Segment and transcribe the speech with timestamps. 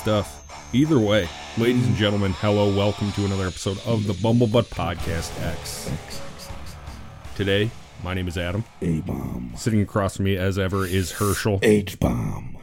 [0.00, 0.70] stuff.
[0.72, 1.28] Either way,
[1.58, 5.90] ladies and gentlemen, hello, welcome to another episode of the Bumblebutt Podcast X.
[7.36, 7.70] Today,
[8.02, 8.64] my name is Adam.
[8.80, 9.52] A bomb.
[9.56, 11.58] Sitting across from me, as ever, is Herschel.
[11.62, 12.56] H bomb.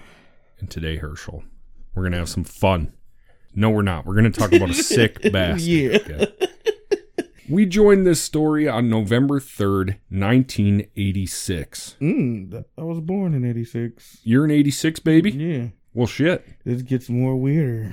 [0.59, 1.43] And today, Herschel,
[1.93, 2.91] we're going to have some fun.
[3.53, 4.07] No, we're not.
[4.07, 5.61] We're going to talk about a sick bastard.
[5.61, 5.97] Yeah.
[5.97, 6.31] Okay.
[7.47, 11.97] We joined this story on November 3rd, 1986.
[12.01, 14.21] Mm, I was born in '86.
[14.23, 15.31] You're an 86 baby?
[15.31, 15.67] Yeah.
[15.97, 16.45] Well, shit.
[16.63, 17.91] This gets more weirder.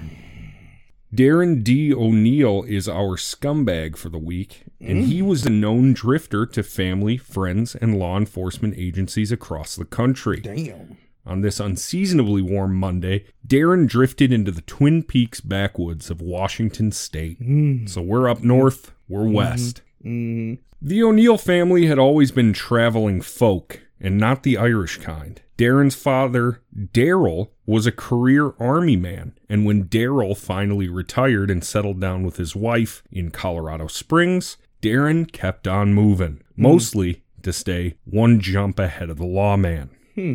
[1.11, 1.91] Darren D.
[1.95, 7.17] O'Neall is our scumbag for the week, and he was a known drifter to family,
[7.17, 10.41] friends, and law enforcement agencies across the country.
[10.41, 10.99] Damn.
[11.25, 17.41] On this unseasonably warm Monday, Darren drifted into the Twin Peaks backwoods of Washington state.
[17.41, 17.89] Mm.
[17.89, 19.81] So we're up north, we're west.
[20.05, 20.59] Mm.
[20.83, 25.41] The O'Neall family had always been traveling folk, and not the Irish kind.
[25.57, 32.01] Darren's father, Daryl, was a career army man, and when Daryl finally retired and settled
[32.01, 38.41] down with his wife in Colorado Springs, Darren kept on moving, mostly to stay one
[38.41, 39.91] jump ahead of the lawman.
[40.15, 40.35] Hmm.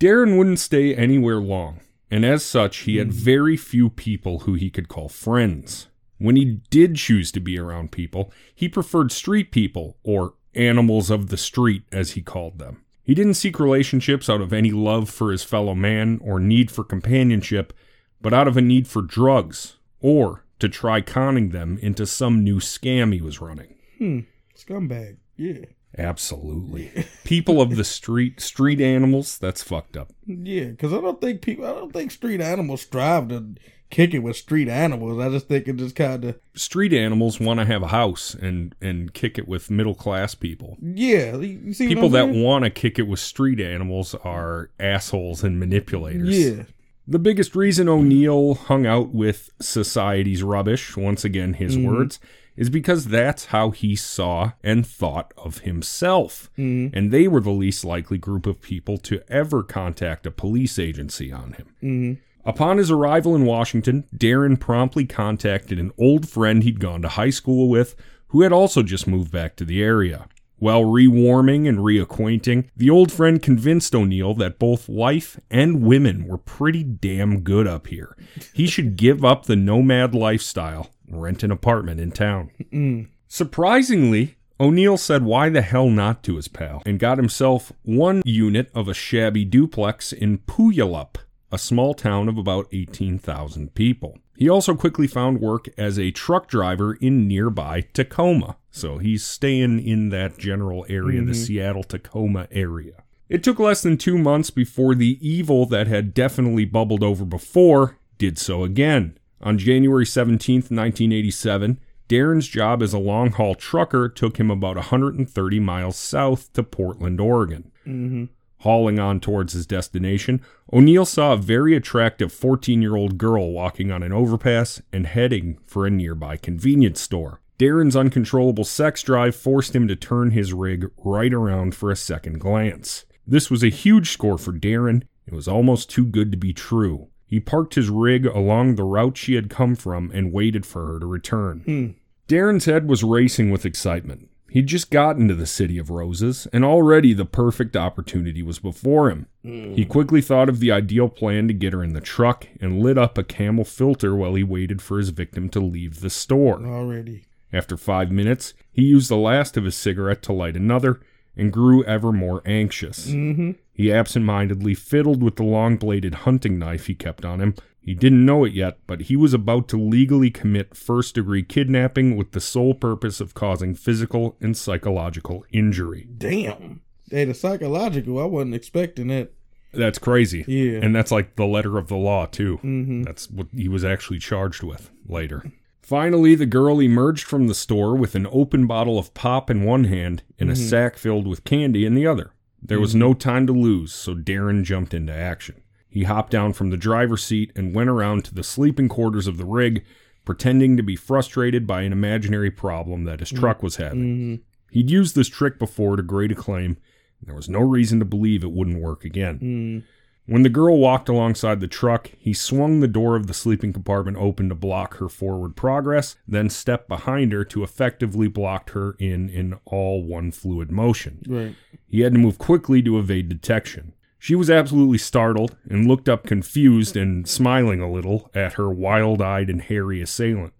[0.00, 4.70] Darren wouldn't stay anywhere long, and as such, he had very few people who he
[4.70, 5.88] could call friends.
[6.18, 11.28] When he did choose to be around people, he preferred street people, or animals of
[11.28, 12.81] the street, as he called them.
[13.04, 16.84] He didn't seek relationships out of any love for his fellow man or need for
[16.84, 17.72] companionship,
[18.20, 22.58] but out of a need for drugs, or to try conning them into some new
[22.60, 23.74] scam he was running.
[23.98, 24.20] Hmm.
[24.56, 25.16] Scumbag.
[25.36, 25.64] Yeah.
[25.98, 26.90] Absolutely.
[27.24, 30.12] People of the street, street animals, that's fucked up.
[30.24, 30.66] Yeah.
[30.66, 31.66] Because I don't think people.
[31.66, 33.54] I don't think street animals strive to
[33.92, 35.20] kick it with street animals.
[35.22, 36.40] I just think it just kind of.
[36.54, 40.76] Street animals want to have a house and and kick it with middle class people.
[40.82, 41.36] Yeah.
[41.36, 45.44] You you see what People that want to kick it with street animals are assholes
[45.44, 46.36] and manipulators.
[46.36, 46.64] Yeah.
[47.06, 51.84] The biggest reason O'Neall hung out with society's rubbish, once again his Mhm.
[51.86, 52.20] words,
[52.56, 56.48] is because that's how he saw and thought of himself.
[56.56, 56.90] Mm.
[56.94, 61.32] And they were the least likely group of people to ever contact a police agency
[61.32, 61.66] on him.
[61.82, 62.16] Mm.
[62.44, 67.30] Upon his arrival in Washington, Darren promptly contacted an old friend he'd gone to high
[67.30, 67.94] school with
[68.28, 70.26] who had also just moved back to the area.
[70.58, 76.38] While rewarming and reacquainting, the old friend convinced O'Neall that both life and women were
[76.38, 78.16] pretty damn good up here.
[78.52, 82.52] He should give up the nomad lifestyle, and rent an apartment in town.
[82.72, 83.08] Mm.
[83.26, 88.70] Surprisingly, O'Neall said why the hell not to his pal and got himself one unit
[88.72, 91.16] of a shabby duplex in Puyallup,
[91.52, 94.18] a small town of about 18,000 people.
[94.36, 99.80] He also quickly found work as a truck driver in nearby Tacoma, so he's staying
[99.86, 101.36] in that general area, the Mhm.
[101.36, 103.04] Seattle Tacoma area.
[103.28, 107.98] It took less than two months before the evil that had definitely bubbled over before
[108.18, 109.16] did so again.
[109.40, 115.60] On January 17th, 1987, Darren's job as a long haul trucker took him about 130
[115.60, 117.70] miles south to Portland, Oregon.
[117.86, 118.28] Mm.
[118.62, 120.40] Hauling on towards his destination,
[120.72, 125.58] O'Neall saw a very attractive 14 year old girl walking on an overpass and heading
[125.66, 127.40] for a nearby convenience store.
[127.58, 132.38] Darren's uncontrollable sex drive forced him to turn his rig right around for a second
[132.38, 133.04] glance.
[133.26, 135.02] This was a huge score for Darren.
[135.26, 137.08] It was almost too good to be true.
[137.26, 141.00] He parked his rig along the route she had come from and waited for her
[141.00, 141.62] to return.
[141.64, 141.86] Hmm.
[142.28, 144.28] Darren's head was racing with excitement.
[144.52, 149.08] He'd just gotten to the City of Roses, and already the perfect opportunity was before
[149.08, 149.26] him.
[149.42, 152.98] He quickly thought of the ideal plan to get her in the truck and lit
[152.98, 156.60] up a camel filter while he waited for his victim to leave the store.
[156.62, 157.24] Already.
[157.50, 161.00] After five minutes, he used the last of his cigarette to light another
[161.34, 163.08] and grew ever more anxious.
[163.08, 163.52] Mm-hmm.
[163.72, 167.54] He absent-mindedly fiddled with the long-bladed hunting knife he kept on him.
[167.84, 172.30] He didn't know it yet, but he was about to legally commit first-degree kidnapping with
[172.30, 176.06] the sole purpose of causing physical and psychological injury.
[176.16, 176.80] Damn.
[177.10, 179.32] Hey, the psychological, I wasn't expecting that.
[179.74, 180.44] That's crazy.
[180.46, 180.78] Yeah.
[180.82, 182.58] And that's like the letter of the law, too.
[182.58, 183.02] mm-hmm.
[183.02, 185.50] That's what he was actually charged with later.
[185.80, 189.84] Finally, the girl emerged from the store with an open bottle of pop in one
[189.84, 190.68] hand and a Mhm.
[190.68, 192.30] sack filled with candy in the other.
[192.62, 192.98] There was Mhm.
[192.98, 195.56] no time to lose, so Darren jumped into action.
[195.92, 199.36] He hopped down from the driver's seat and went around to the sleeping quarters of
[199.36, 199.84] the rig,
[200.24, 203.98] pretending to be frustrated by an imaginary problem that his truck was having.
[203.98, 204.34] Mm-hmm.
[204.70, 206.78] He'd used this trick before to great acclaim,
[207.20, 209.38] and there was no reason to believe it wouldn't work again.
[209.38, 209.82] Mm.
[210.24, 214.16] When the girl walked alongside the truck, he swung the door of the sleeping compartment
[214.16, 219.28] open to block her forward progress, then stepped behind her to effectively block her in
[219.28, 221.22] in all one fluid motion.
[221.28, 221.54] Right.
[221.86, 223.92] He had to move quickly to evade detection.
[224.22, 229.20] She was absolutely startled and looked up confused and smiling a little at her wild
[229.20, 230.52] eyed and hairy assailant.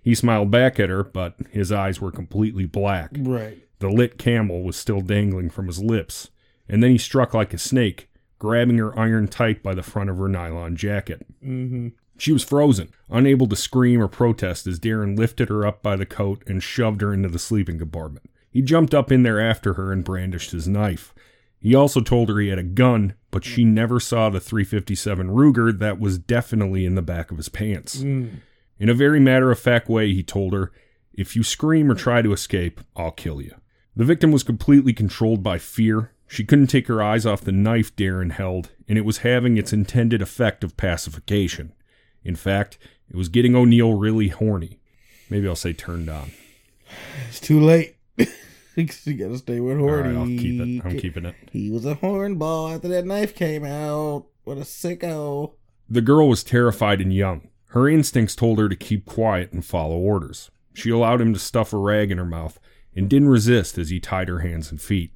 [0.00, 3.10] He smiled back at her, but his eyes were completely black.
[3.18, 3.66] Right.
[3.80, 6.30] The lit camel was still dangling from his lips,
[6.68, 8.08] and then he struck like a snake,
[8.38, 11.26] grabbing her iron tight by the front of her nylon jacket.
[11.44, 11.88] Mm-hmm.
[12.18, 16.06] She was frozen, unable to scream or protest as Darren lifted her up by the
[16.06, 18.30] coat and shoved her into the sleeping compartment.
[18.48, 21.12] He jumped up in there after her and brandished his knife.
[21.62, 25.78] He also told her he had a gun, but she never saw the 357 Ruger
[25.78, 28.02] that was definitely in the back of his pants.
[28.02, 28.40] Mm.
[28.80, 30.72] In a very matter of fact way, he told her,
[31.14, 33.54] If you scream or try to escape, I'll kill you.
[33.94, 36.10] The victim was completely controlled by fear.
[36.26, 39.72] She couldn't take her eyes off the knife Darren held, and it was having its
[39.72, 41.74] intended effect of pacification.
[42.24, 42.76] In fact,
[43.08, 44.80] it was getting O'Neall really horny.
[45.30, 46.32] Maybe I'll say turned on.
[47.28, 47.96] It's too late.
[48.76, 50.08] You gotta stay with All Horny.
[50.10, 50.82] right, I'll keep it.
[50.84, 51.34] I'm keeping it.
[51.50, 54.26] He was a hornball after that knife came out.
[54.44, 55.54] What a sicko.
[55.88, 57.48] The girl was terrified and young.
[57.66, 60.50] Her instincts told her to keep quiet and follow orders.
[60.74, 62.58] She allowed him to stuff a rag in her mouth
[62.94, 65.12] and didn't resist as he tied her hands and feet.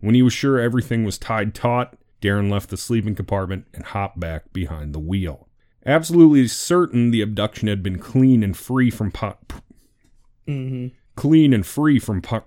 [0.00, 4.20] When he was sure everything was tied taut, Darren left the sleeping compartment and hopped
[4.20, 5.48] back behind the wheel.
[5.86, 9.38] Absolutely certain the abduction had been clean and free from pot.
[10.46, 10.88] Mm-hmm.
[11.16, 12.42] Clean and free from pu-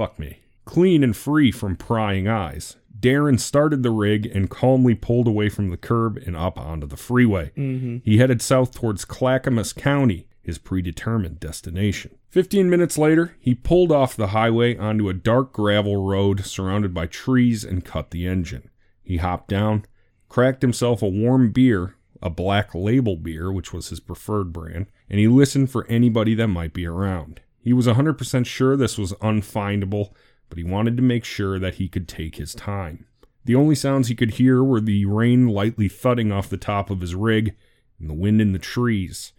[0.00, 0.38] fuck me.
[0.64, 2.76] Clean and free from prying eyes.
[2.98, 6.96] Darren started the rig and calmly pulled away from the curb and up onto the
[6.96, 7.50] freeway.
[7.54, 7.98] Mm-hmm.
[8.02, 12.14] He headed south towards Clackamas County, his predetermined destination.
[12.30, 17.04] Fifteen minutes later, he pulled off the highway onto a dark gravel road surrounded by
[17.04, 18.70] trees and cut the engine.
[19.02, 19.84] He hopped down,
[20.30, 25.20] cracked himself a warm beer, a black label beer, which was his preferred brand, and
[25.20, 27.42] he listened for anybody that might be around.
[27.62, 30.12] He was 100% sure this was unfindable,
[30.48, 33.06] but he wanted to make sure that he could take his time.
[33.44, 37.00] The only sounds he could hear were the rain lightly thudding off the top of
[37.00, 37.54] his rig
[37.98, 39.32] and the wind in the trees.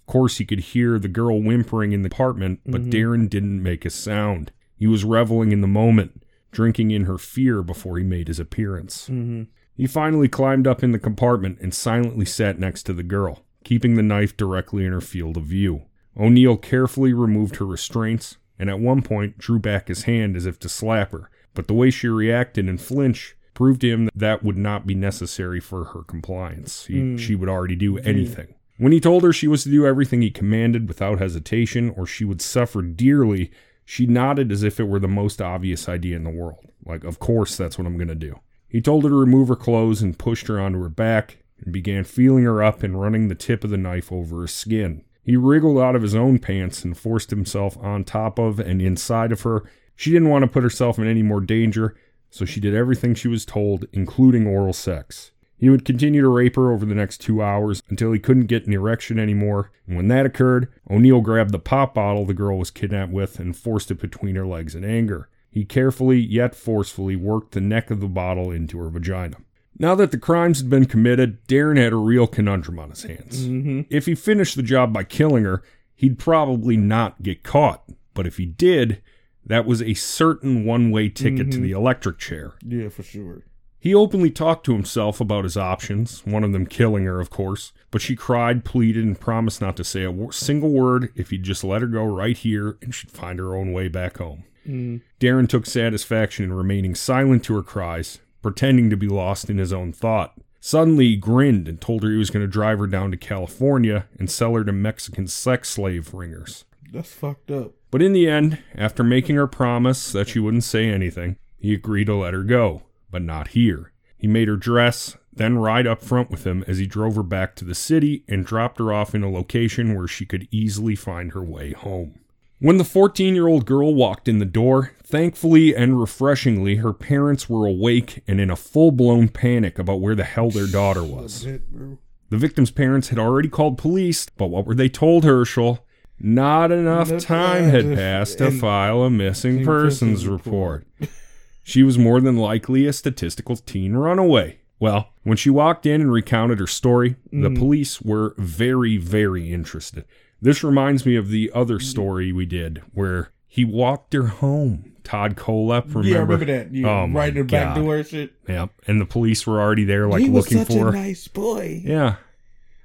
[0.00, 3.84] Of course, he could hear the girl whimpering in the apartment, but Darren didn't make
[3.84, 4.52] a sound.
[4.76, 9.08] He was reveling in the moment, drinking in her fear before he made his appearance.
[9.08, 9.44] Mm-hmm.
[9.74, 13.94] He finally climbed up in the compartment and silently sat next to the girl, keeping
[13.94, 15.82] the knife directly in her field of view.
[16.18, 20.58] O'Neall carefully removed her restraints and at one point drew back his hand as if
[20.58, 24.42] to slap her, but the way she reacted and flinched proved to him that that
[24.42, 26.86] would not be necessary for her compliance.
[26.86, 27.16] He, hmm.
[27.16, 28.08] She would already do hmm.
[28.08, 28.54] anything.
[28.78, 32.24] When he told her she was to do everything he commanded without hesitation or she
[32.24, 33.50] would suffer dearly,
[33.84, 36.70] she nodded as if it were the most obvious idea in the world.
[36.84, 38.38] Like, of course, that's what I'm going to do.
[38.68, 42.04] He told her to remove her clothes and pushed her onto her back and began
[42.04, 45.02] feeling her up and running the tip of the knife over her skin.
[45.28, 49.30] He wriggled out of his own pants and forced himself on top of and inside
[49.30, 49.62] of her.
[49.94, 51.94] She didn't want to put herself in any more danger,
[52.30, 55.32] so she did everything she was told, including oral sex.
[55.58, 58.66] He would continue to rape her over the next two hours until he couldn't get
[58.66, 62.70] an erection anymore, and when that occurred, O'Neall grabbed the pop bottle the girl was
[62.70, 65.28] kidnapped with and forced it between her legs in anger.
[65.50, 69.36] He carefully yet forcefully worked the neck of the bottle into her vagina.
[69.78, 73.46] Now that the crimes had been committed, Darren had a real conundrum on his hands.
[73.46, 73.82] Mm-hmm.
[73.90, 75.62] If he finished the job by killing her,
[75.94, 77.84] he'd probably not get caught.
[78.14, 79.00] But if he did,
[79.46, 82.54] that was a certain one way ticket to the electric chair.
[82.66, 83.44] Yeah, for sure.
[83.80, 87.72] He openly talked to himself about his options, one of them killing her, of course,
[87.92, 91.62] but she cried, pleaded, and promised not to say a single word if he'd just
[91.62, 94.44] let her go right here and she'd find her own way back home.
[94.66, 95.00] Mm.
[95.20, 99.72] Darren took satisfaction in remaining silent to her cries, pretending to be lost in his
[99.72, 100.34] own thought.
[100.60, 104.06] Suddenly, he grinned and told her he was going to drive her down to California
[104.18, 106.64] and sell her to Mexican sex slave ringers.
[106.92, 107.72] That's fucked up.
[107.90, 112.06] But in the end, after making her promise that she wouldn't say anything, he agreed
[112.06, 113.92] to let her go, but not here.
[114.16, 117.54] He made her dress, then ride up front with him as he drove her back
[117.56, 121.32] to the city and dropped her off in a location where she could easily find
[121.32, 122.18] her way home.
[122.60, 127.48] When the 14 year old girl walked in the door, thankfully and refreshingly, her parents
[127.48, 131.44] were awake and in a full blown panic about where the hell their daughter was.
[131.44, 131.98] That's it, bro.
[132.30, 135.86] The victim's parents had already called police, but what were they told, Herschel?
[136.20, 140.84] Not enough time had passed to file a missing persons report.
[140.98, 141.14] report.
[141.62, 144.58] she was more than likely a statistical teen runaway.
[144.80, 147.58] Well, when she walked in and recounted her story, the mm.
[147.58, 150.04] police were very, very interested.
[150.40, 154.92] This reminds me of the other story we did where he walked her home.
[155.02, 156.02] Todd Kohlhepp, remember?
[156.08, 156.72] Yeah, I remember that.
[156.74, 158.34] Yeah, Oh right in the back door shit.
[158.46, 158.70] Yep.
[158.86, 160.92] And the police were already there, like he was looking such for a her.
[160.92, 161.80] nice boy.
[161.82, 162.16] Yeah.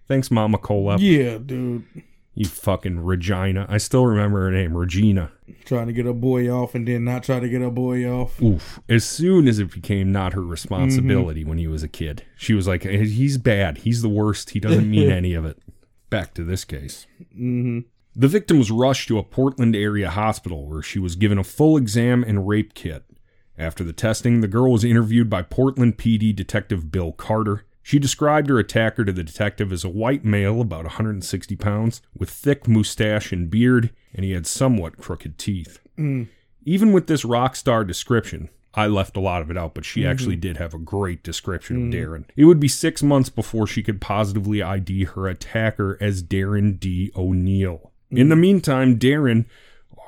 [0.07, 0.99] Thanks, Mama Kohlhepp.
[1.01, 1.83] Yeah, dude.
[2.35, 3.67] You fucking Regina.
[3.69, 5.31] I still remember her name, Regina.
[5.65, 8.41] Trying to get a boy off and then not try to get a boy off.
[8.41, 8.79] Oof.
[8.89, 12.67] As soon as it became not her responsibility when he was a kid, she was
[12.67, 13.79] like, "Eh, he's bad.
[13.79, 14.51] He's the worst.
[14.51, 15.59] He doesn't mean any of it.
[16.13, 17.07] Back to this case.
[17.35, 17.79] hmm
[18.15, 21.75] The victim was rushed to a Portland area hospital where she was given a full
[21.75, 23.03] exam and rape kit.
[23.57, 27.65] After the testing, the girl was interviewed by Portland PD Detective Bill Carter.
[27.81, 32.29] She described her attacker to the detective as a white male, about 160 pounds, with
[32.29, 35.79] thick mustache and beard, and he had somewhat crooked teeth.
[35.97, 36.27] Mm.
[36.63, 40.05] Even with this rock star description, I left a lot of it out, but she
[40.05, 40.41] actually mm-hmm.
[40.41, 41.93] did have a great description of mm.
[41.93, 42.25] Darren.
[42.35, 47.11] It would be six months before she could positively ID her attacker as Darren D.
[47.15, 47.91] O'Neall.
[48.09, 48.39] In the mm.
[48.39, 49.45] meantime, Darren,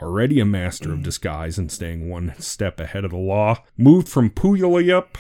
[0.02, 1.04] already a master of mm.
[1.04, 5.16] disguise and staying one step ahead of the law, moved from Puyallup,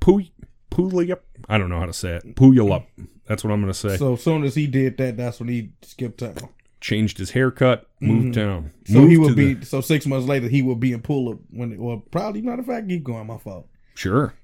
[0.00, 0.32] Puy,
[0.70, 2.86] Puyallup, I don't know how to say it, Puyallup.
[3.26, 3.98] That's what I'm going to say.
[3.98, 6.36] So as soon as he did that, that's when he skipped town.
[6.80, 8.40] Changed his haircut, moved mm-hmm.
[8.40, 8.70] town.
[8.86, 9.64] So Moved he to would the- be.
[9.64, 11.76] So six months later, he would be in pull up when.
[11.78, 13.26] Well, probably matter of fact, keep going.
[13.26, 13.68] My fault.
[13.94, 14.34] Sure.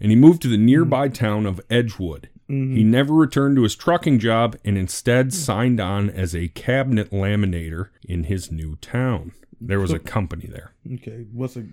[0.00, 0.66] And he moved to the mm-hmm.
[0.66, 2.28] nearby town of Edgewood.
[2.50, 2.76] Mm-hmm.
[2.76, 5.36] He never returned to his trucking job and instead mm-hmm.
[5.36, 9.32] signed on as a cabinet laminator in his new town.
[9.60, 10.72] There was a company there.
[10.94, 11.64] Okay, what's a?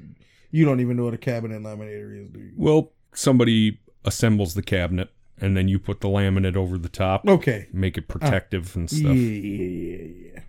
[0.51, 2.51] You don't even know what a cabinet laminator is, do you?
[2.55, 7.67] Well, somebody assembles the cabinet and then you put the laminate over the top, Okay.
[7.73, 9.15] make it protective and stuff.
[9.15, 10.03] yeah, yeah,
[10.33, 10.39] yeah.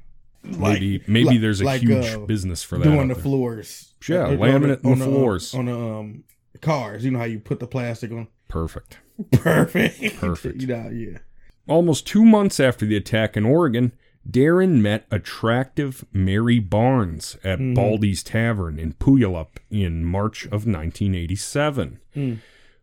[0.45, 2.85] Maybe maybe like- there's a like, huge uh, business for that.
[2.85, 3.23] doing the there.
[3.23, 3.93] floors.
[4.09, 5.55] Yeah, On laminate on the uh, floors.
[5.55, 6.25] on the um
[6.61, 7.05] cars.
[7.05, 8.29] You know how you put the plastic on.
[8.49, 8.99] Perfect.
[9.33, 10.17] Perfect.
[10.21, 10.61] Perfect.
[10.63, 11.19] you know, yeah.
[11.67, 13.93] Almost two months after the attack in Oregon,
[14.29, 21.99] Darren met attractive Mary Barnes at Baldy's Tavern in Puyallup in March of 1987.
[22.17, 22.39] Mm.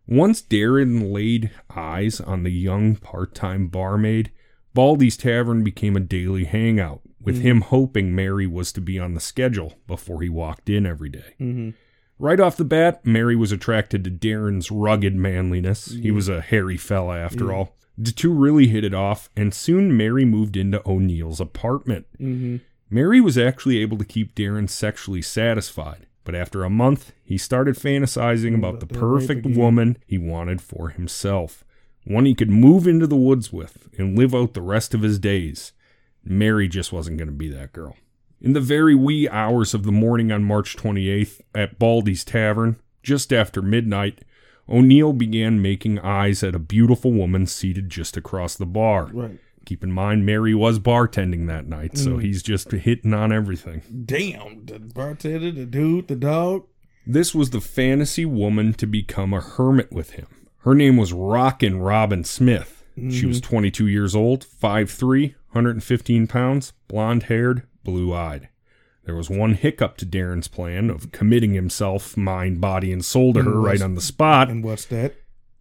[0.08, 4.32] Once Darren laid eyes on the young part time barmaid,
[4.74, 9.20] Baldy's Tavern became a daily hangout, with him hoping Mary was to be on the
[9.20, 11.34] schedule before he walked in every day.
[11.38, 11.70] hmm
[12.18, 15.88] Right off the bat, Mary was attracted to Darren's rugged manliness.
[15.88, 17.76] He was a hairy fella after all.
[17.98, 22.06] The two really hit it off, and soon Mary moved into O'Neall's apartment.
[22.18, 22.58] hmm
[22.90, 27.76] Mary was actually able to keep Darren sexually satisfied, but after a month, he started
[27.76, 31.64] fantasizing about the About the rape perfect woman he wanted for himself,
[32.04, 35.18] one he could move into the woods with and live out the rest of his
[35.20, 35.72] days.
[36.24, 37.96] Mary just wasn't going to be that girl.
[38.42, 43.32] In the very wee hours of the morning on March 28th at Baldy's Tavern, just
[43.32, 44.26] after midnight,
[44.68, 49.10] O'Neall began making eyes at a beautiful woman seated just across the bar.
[49.14, 49.40] Right.
[49.66, 51.98] Keep in mind, Mary was bartending that night, Mm.
[52.04, 53.82] so he's just hitting on everything.
[54.06, 56.66] Damn, the bartender, the dude, the dog.
[57.08, 60.28] This was the fantasy woman to become a hermit with him.
[60.60, 62.84] Her name was Rockin' Robin Smith.
[63.10, 68.48] She was 22 years old, 5'3, 115 pounds, blonde haired, blue eyed.
[69.04, 73.44] There was one hiccup to Darren's plan of committing himself, mind, body, and soul to
[73.44, 74.50] her right on the spot.
[74.50, 75.14] And what's that?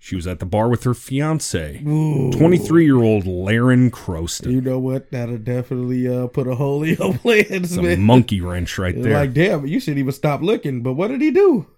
[0.04, 4.52] She was at the bar with her fiance, 23 year old Laren Croston.
[4.52, 5.10] You know what?
[5.10, 8.02] That'll definitely uh, put a hole in your plans, man.
[8.02, 9.14] monkey wrench right there.
[9.14, 10.82] Like, damn, you should even stop looking.
[10.82, 11.68] But what did he do?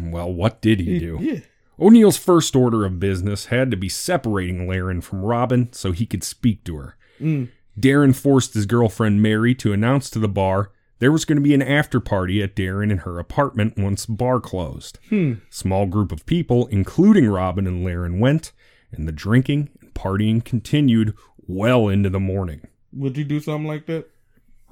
[0.00, 1.18] well, what did he do?
[1.20, 1.38] Yeah.
[1.78, 6.24] O'Neall's first order of business had to be separating Laren from Robin so he could
[6.24, 6.96] speak to her.
[7.20, 7.50] Mm.
[7.78, 11.54] Darren forced his girlfriend Mary to announce to the bar there was going to be
[11.54, 14.98] an after party at Darren and her apartment once the bar closed.
[15.10, 15.34] Hmm.
[15.50, 18.52] Small group of people, including Robin and Laren, went,
[18.92, 21.14] and the drinking and partying continued
[21.46, 22.62] well into the morning.
[22.92, 24.08] Would you do something like that?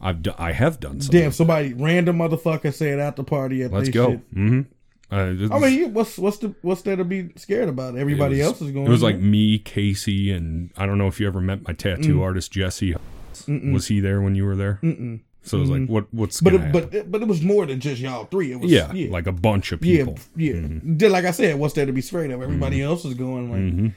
[0.01, 1.21] I've d- I have done something.
[1.21, 4.11] Damn, somebody random motherfucker said at the party at Let's go.
[4.13, 4.21] shit.
[4.33, 4.61] hmm
[5.11, 7.97] Uh, I mean, what's what's the what's there to be scared about?
[7.97, 8.87] Everybody was- else is going.
[8.87, 12.23] It was like me, Casey, and I don't know if you ever met my tattoo
[12.23, 12.97] artist Jesse.
[13.35, 13.73] Mm-mm.
[13.73, 14.81] Was he there when you were there?
[14.83, 15.21] Mm-mm.
[15.45, 16.07] So it was like, what?
[16.13, 18.51] What's But it, but it- but it was more than just y'all three.
[18.53, 20.19] It was yeah, yeah, like a bunch of yeah, people.
[20.37, 20.61] yeah.
[20.97, 22.41] Just like I said, what's there to be afraid of?
[22.43, 22.87] Everybody Mm-hmm.
[22.87, 23.89] else is going like, hmm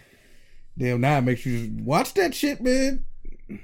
[0.77, 1.01] damn.
[1.01, 3.05] Now it makes you just watch that shit, man.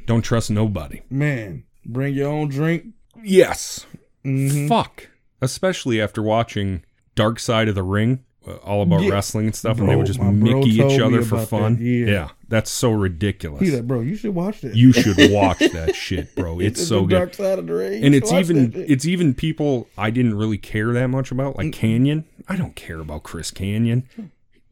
[0.06, 1.02] Don't trust nobody.
[1.10, 2.86] Man, bring your own drink.
[3.22, 3.86] Yes.
[4.26, 4.68] Mhm.
[4.70, 5.10] Fuck.
[5.42, 6.84] Especially after watching
[7.16, 8.24] Dark Side of the Ring,
[8.64, 9.12] all about Yeah.
[9.12, 11.76] wrestling and stuff, and they would just mickey each other for fun.
[11.78, 12.30] that, yeah.
[12.50, 13.62] that's so ridiculous.
[13.62, 14.76] He's like, bro, you should watch that.
[14.76, 16.60] you should watch that shit, bro.
[16.60, 17.16] It's It's so good.
[17.16, 18.04] Dark side of the ring.
[18.04, 22.26] And it's even it's even people I didn't really care that much about, like Kanyon.
[22.48, 24.04] I don't care about Chris Kanyon.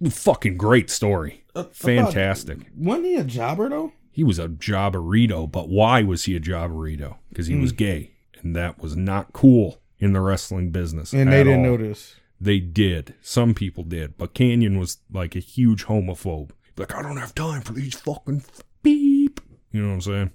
[0.10, 1.44] Fucking great story.
[1.56, 2.58] Uh, Fantastic.
[2.76, 3.94] Wasn't he a jobber though?
[4.12, 7.16] He was a jobberito, but why was he a jobberito?
[7.30, 7.62] Because he Hmm.
[7.62, 8.12] was gay,
[8.42, 11.14] and that was not cool in the wrestling business.
[11.14, 11.72] And they didn't all.
[11.72, 12.16] know this.
[12.42, 13.14] They did.
[13.22, 16.50] Some people did, but Kanyon was like a huge homophobe.
[16.76, 19.40] Like, I don't have time for these fucking f- beep.
[19.72, 20.32] You know what I'm saying?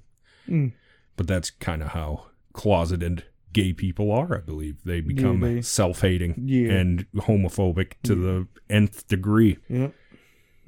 [0.49, 0.73] Mm.
[1.17, 4.77] But that's kind of how closeted gay people are, I believe.
[4.85, 6.73] They become they- self hating Yeah.
[6.75, 9.59] and homophobic to the nth degree.
[9.69, 9.93] Yep.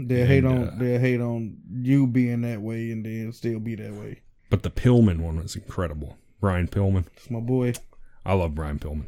[0.00, 3.74] They'll hate on uh, they'll hate on you being that way and then still be
[3.76, 4.20] that way.
[4.50, 6.16] But the Pillman one was incredible.
[6.40, 7.06] Brian Pillman.
[7.16, 7.72] It's my boy.
[8.24, 9.06] I love Brian Pillman.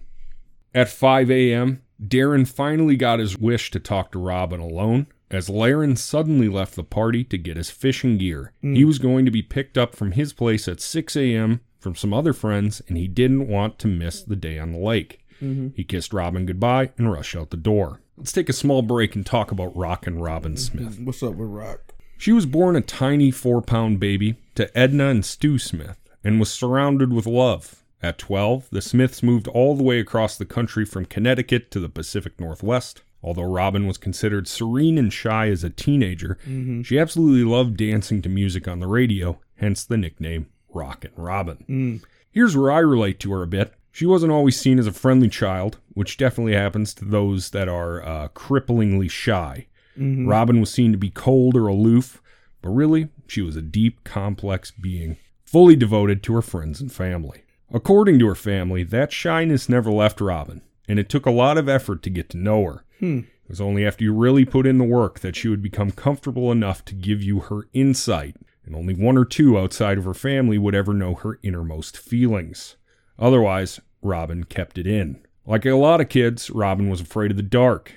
[0.74, 5.96] At 5 a.m., Darren finally got his wish to talk to Robin alone as Laren
[5.96, 8.52] suddenly left the party to get his fishing gear.
[8.62, 8.74] Hmm.
[8.74, 11.60] He was going to be picked up from his place at 6 a.m.
[11.78, 15.24] from some other friends, and he didn't want to miss the day on the lake.
[15.40, 15.68] Mm-hmm.
[15.74, 18.00] He kissed Robin goodbye and rushed out the door.
[18.16, 20.98] Let's take a small break and talk about Rockin' Robin Smith.
[21.00, 21.94] What's up with Rock?
[22.18, 26.52] She was born a tiny four pound baby to Edna and Stu Smith and was
[26.52, 27.79] surrounded with love.
[28.02, 31.88] At 12, the Smiths moved all the way across the country from Connecticut to the
[31.88, 33.02] Pacific Northwest.
[33.22, 36.80] Although Robin was considered serene and shy as a teenager, mm-hmm.
[36.82, 41.64] she absolutely loved dancing to music on the radio, hence the nickname Rockin' Robin.
[41.68, 42.02] Mm.
[42.30, 43.74] Here's where I relate to her a bit.
[43.92, 48.02] She wasn't always seen as a friendly child, which definitely happens to those that are
[48.02, 49.66] uh, cripplingly shy.
[49.98, 50.26] Mm-hmm.
[50.26, 52.22] Robin was seen to be cold or aloof,
[52.62, 57.42] but really, she was a deep, complex being, fully devoted to her friends and family.
[57.72, 61.68] According to her family, that shyness never left Robin, and it took a lot of
[61.68, 62.84] effort to get to know her.
[62.98, 63.18] Hmm.
[63.18, 66.50] It was only after you really put in the work that she would become comfortable
[66.50, 70.58] enough to give you her insight, and only one or two outside of her family
[70.58, 72.76] would ever know her innermost feelings.
[73.18, 75.24] Otherwise, Robin kept it in.
[75.46, 77.92] Like a lot of kids, Robin was afraid of the dark.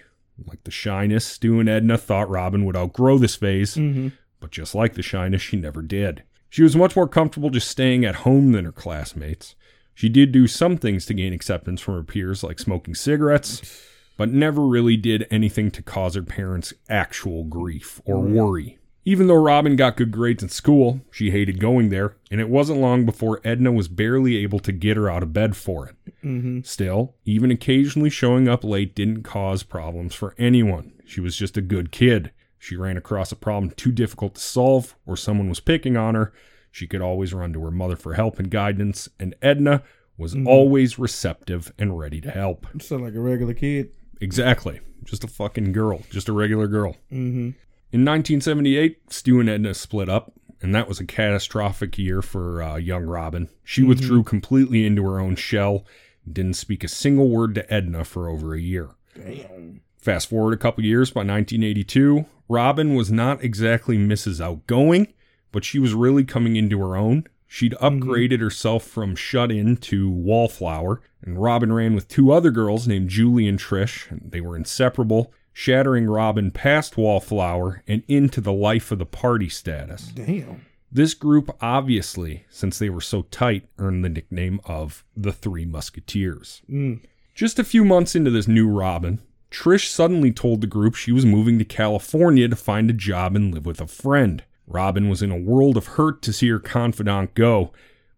[0.46, 4.10] Like the shyness, Stu and Edna thought Robin would outgrow this phase, mm-hmm.
[4.40, 6.24] but just like the shyness, she never did.
[6.50, 9.56] She was much more comfortable just staying at home than her classmates.
[9.94, 13.82] She did do some things to gain acceptance from her peers, like smoking cigarettes,
[14.18, 18.32] but never really did anything to cause her parents actual grief or mm.
[18.34, 18.80] worry.
[19.06, 22.80] Even though Robin got good grades in school, she hated going there, and it wasn't
[22.80, 25.96] long before Edna was barely able to get her out of bed for it.
[26.24, 26.62] Mm-hmm.
[26.62, 30.94] Still, even occasionally showing up late didn't cause problems for anyone.
[31.06, 32.32] She was just a good kid.
[32.58, 36.32] She ran across a problem too difficult to solve, or someone was picking on her.
[36.74, 39.84] She could always run to her mother for help and guidance, and Edna
[40.18, 42.66] was always receptive and ready to help.
[42.74, 43.92] You sound like a regular kid.
[44.20, 44.80] Exactly.
[45.04, 46.02] Just a fucking girl.
[46.10, 46.94] Just a regular girl.
[47.12, 47.52] Mm-hmm.
[47.92, 50.34] In 1978, Stu and Edna split up,
[50.64, 53.50] and that was a catastrophic year for uh, young Robin.
[53.64, 55.86] She withdrew completely into her own shell,
[56.28, 58.90] didn't speak a single word to Edna for over a year.
[59.16, 59.82] Damn.
[60.00, 64.42] Fast forward a couple years, by 1982, Robin was not exactly Mrs.
[64.42, 65.14] Outgoing,
[65.54, 67.26] but she was really coming into her own.
[67.48, 72.88] She'd upgraded herself from shut in to wallflower, and Robin ran with two other girls
[72.88, 78.52] named Julie and Trish, and they were inseparable, shattering Robin past wallflower and into the
[78.52, 80.08] life of the party status.
[80.08, 80.66] Damn.
[80.92, 86.64] This group, obviously, since they were so tight, earned the nickname of the Three Musketeers.
[86.70, 87.02] Mm.
[87.36, 89.20] Just a few months into this new Robin,
[89.52, 93.54] Trish suddenly told the group she was moving to California to find a job and
[93.54, 94.44] live with a friend.
[94.68, 97.72] Robin was in a world of hurt to see her confidant go,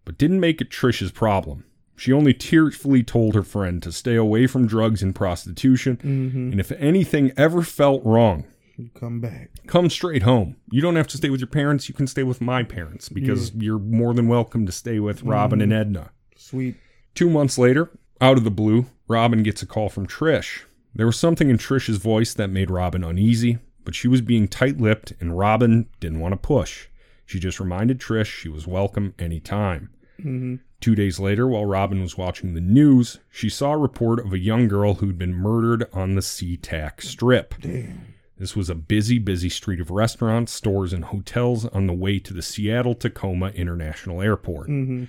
[0.03, 1.65] but didn't make it Trish's problem.
[1.97, 6.51] She only tearfully told her friend to stay away from drugs and prostitution, Mm-hmm.
[6.51, 8.45] and if anything ever felt wrong,
[8.77, 9.49] You come back.
[9.65, 10.57] come straight home.
[10.69, 13.53] You don't have to stay with your parents, you can stay with my parents because
[13.55, 16.11] you're more than welcome to stay with Robin and Edna.
[16.35, 16.75] Sweet.
[17.15, 20.63] Two months later, out of the blue, Robin gets a call from Trish.
[20.93, 24.79] There was something in Trish's voice that made Robin uneasy, but she was being tight
[24.79, 26.87] lipped and Robin didn't want to push.
[27.25, 29.89] She just reminded Trish she was welcome anytime.
[30.19, 30.55] Mm-hmm.
[30.81, 34.39] Two days later, while Robin was watching the news, she saw a report of a
[34.39, 37.55] young girl who'd been murdered on the SeaTac Strip.
[37.59, 38.13] Damn.
[38.37, 42.33] This was a busy, busy street of restaurants, stores, and hotels on the way to
[42.33, 44.67] the Seattle Tacoma International Airport.
[44.67, 45.05] Mm-hmm.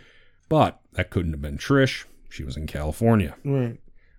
[0.49, 2.05] But that couldn't have been Trish.
[2.29, 3.35] She was in California.
[3.45, 3.79] Right.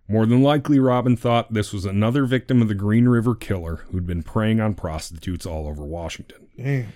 [0.09, 4.07] More than likely, Robin thought this was another victim of the Green River Killer who'd
[4.07, 6.47] been preying on prostitutes all over Washington.
[6.55, 6.93] Damn.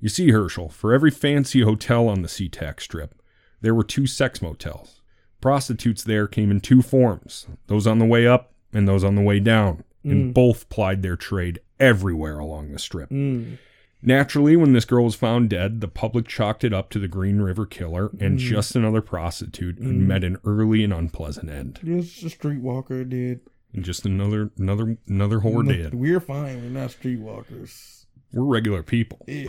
[0.00, 3.20] You see, Herschel, for every fancy hotel on the SeaTac Strip,
[3.60, 5.00] there were two sex motels.
[5.40, 9.22] Prostitutes there came in two forms those on the way up and those on the
[9.22, 13.10] way down, and both plied their trade everywhere along the strip.
[13.10, 13.58] Mm.
[14.02, 17.40] Naturally, when this girl was found dead, the public chalked it up to the Green
[17.40, 21.80] River Killer and just another prostitute who met an early and unpleasant end.
[21.82, 23.40] Just a streetwalker did.
[23.72, 25.94] And just another another another whore dead.
[25.94, 26.62] We're fine.
[26.62, 28.04] We're not streetwalkers.
[28.32, 29.24] We're regular people.
[29.26, 29.48] Yeah.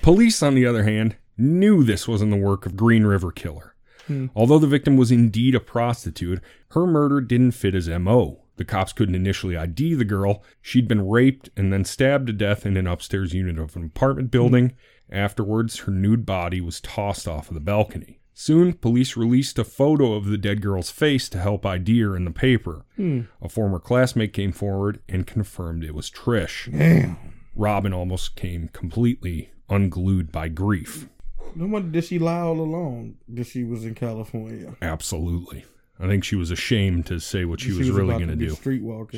[0.00, 3.74] Police, on the other hand, knew this wasn't the work of Green River Killer.
[4.06, 4.26] Hmm.
[4.34, 8.40] Although the victim was indeed a prostitute, her murder didn't fit his MO.
[8.56, 10.42] The cops couldn't initially ID the girl.
[10.62, 14.30] She'd been raped and then stabbed to death in an upstairs unit of an apartment
[14.30, 14.72] building.
[15.10, 18.20] Afterwards, her nude body was tossed off of the balcony.
[18.38, 22.26] Soon, police released a photo of the dead girl's face to help ID her in
[22.26, 22.84] the paper.
[22.96, 23.22] Hmm.
[23.40, 26.70] A former classmate came forward and confirmed it was Trish.
[26.70, 27.16] Damn.
[27.54, 31.08] Robin almost came completely unglued by grief.
[31.54, 34.76] No wonder did she lie all along that she was in California.
[34.82, 35.64] Absolutely.
[35.98, 38.54] I think she was ashamed to say what she, was, really going to do.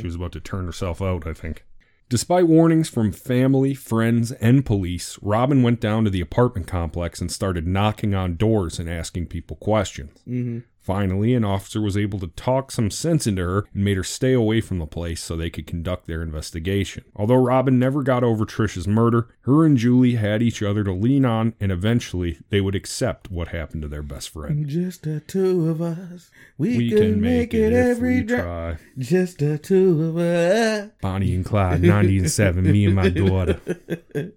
[0.01, 1.65] She was about to turn herself out, I think.
[2.09, 7.31] Despite warnings from family, friends, and police, Robin went down to the apartment complex and
[7.31, 10.19] started knocking on doors and asking people questions.
[10.25, 14.03] hmm Finally, an officer was able to talk some sense into her and made her
[14.03, 17.05] stay away from the place so they could conduct their investigation.
[17.15, 21.27] Although Robin never got over Trish's murder, her and Julie had each other to lean
[21.27, 24.67] on, and eventually they would accept what happened to their best friend.
[24.67, 26.31] Just the two of us.
[26.57, 28.79] We, We can, make, it, if every we try.
[28.97, 30.91] Just the two of us.
[31.03, 33.61] Bonnie and Clyde, 90 and 7, me and my daughter.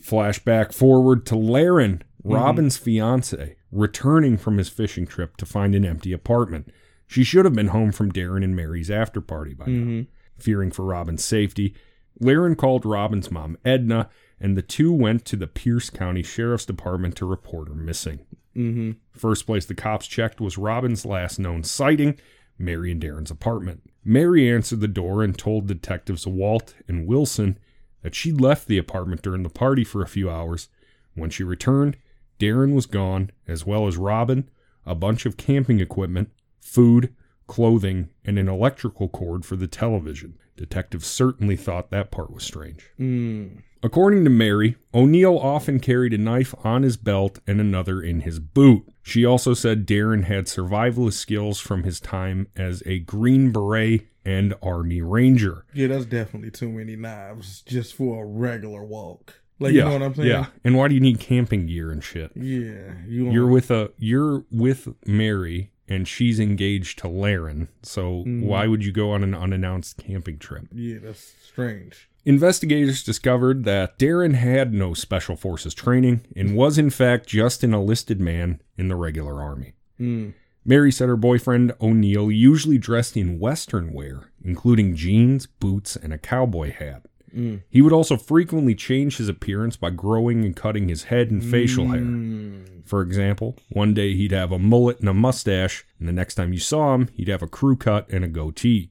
[0.00, 6.12] Flashback forward to Laren, Robin's fiance, returning from his fishing trip to find an empty
[6.12, 6.70] apartment.
[7.06, 9.84] She should have been home from Darren and Mary's after party by now.
[9.84, 10.00] hmm
[10.38, 11.74] Fearing for Robin's safety,
[12.20, 17.16] Laren called Robin's mom, Edna, and the two went to the Pierce County Sheriff's Department
[17.16, 18.20] to report her missing.
[18.54, 22.18] hmm First place the cops checked was Robin's last known sighting,
[22.58, 23.82] Mary and Darren's apartment.
[24.04, 27.58] Mary answered the door and told detectives Walt and Wilson
[28.02, 30.68] that she'd left the apartment during the party for a few hours.
[31.14, 31.96] When she returned,
[32.38, 34.48] Darren was gone, as well as Robin,
[34.84, 37.14] a bunch of camping equipment, food,
[37.46, 40.38] clothing, and an electrical cord for the television.
[40.56, 42.90] Detectives certainly thought that part was strange.
[42.98, 43.62] Mm.
[43.82, 48.40] According to Mary, O'Neall often carried a knife on his belt and another in his
[48.40, 48.84] boot.
[49.02, 54.54] She also said Darren had survivalist skills from his time as a Green Beret and
[54.60, 55.66] Army Ranger.
[55.72, 59.40] Yeah, that's definitely too many knives just for a regular walk.
[59.58, 60.28] Like, yeah, you know what I'm saying?
[60.28, 60.46] Yeah.
[60.64, 62.30] And why do you need camping gear and shit?
[62.34, 62.92] Yeah.
[63.06, 67.68] You You're with a you're with Mary and she's engaged to Laren.
[67.82, 68.42] So Mhm.
[68.42, 70.66] why would you go on an unannounced camping trip?
[70.74, 72.08] Yeah, that's strange.
[72.26, 77.72] Investigators discovered that Darren had no special forces training and was in fact just an
[77.72, 79.74] enlisted man in the regular army.
[80.00, 80.32] Mm.
[80.64, 86.18] Mary said her boyfriend O'Neall usually dressed in western wear, including jeans, boots, and a
[86.18, 87.06] cowboy hat.
[87.36, 87.62] Mm.
[87.68, 91.88] He would also frequently change his appearance by growing and cutting his head and facial
[91.88, 92.00] hair.
[92.00, 92.86] Mm.
[92.86, 96.52] For example, one day he'd have a mullet and a mustache, and the next time
[96.52, 98.90] you saw him, he'd have a crew cut and a goatee.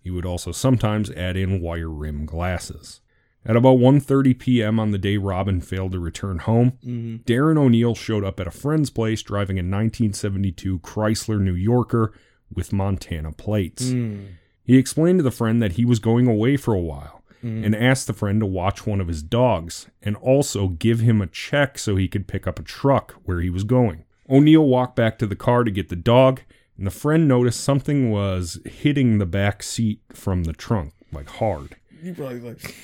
[0.00, 3.00] He would also sometimes add in wire rim glasses.
[3.44, 4.80] At about 1:30 p.m.
[4.80, 7.24] on the day Robin failed to return home, Mm.
[7.24, 12.12] Darren O'Neall showed up at a friend's place driving a 1972 Chrysler New Yorker
[12.52, 13.90] with Montana plates.
[13.90, 14.26] Mm.
[14.64, 17.15] He explained to the friend that he was going away for a while
[17.46, 17.64] Mm.
[17.66, 21.26] and asked the friend to watch one of his dogs and also give him a
[21.26, 24.04] check so he could pick up a truck where he was going.
[24.28, 26.40] O'Neall walked back to the car to get the dog,
[26.76, 31.76] and the friend noticed something was hitting the back seat from the trunk, like hard.
[32.02, 32.74] You probably like,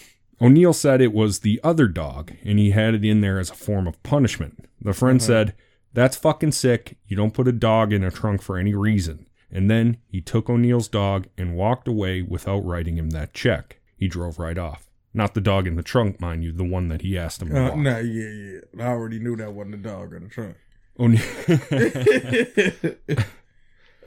[0.40, 3.54] O'Neall said it was the other dog, and he had it in there as a
[3.54, 4.66] form of punishment.
[4.80, 5.22] The friend Mhm.
[5.24, 5.54] said,
[5.94, 6.96] That's fucking sick.
[7.06, 9.26] You don't put a dog in a trunk for any reason.
[9.50, 13.78] And then he took O'Neall's dog and walked away without writing him that check.
[14.02, 14.90] He drove right off.
[15.14, 17.56] Not the dog in the trunk, mind you, the one that he asked him to
[17.56, 17.76] uh, walk.
[17.78, 18.60] nah, yeah, yeah.
[18.84, 20.56] I already knew that wasn't the dog in the trunk.
[20.98, 21.22] O'Neall,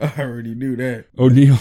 [0.00, 1.06] I already knew that.
[1.18, 1.58] O'Neall,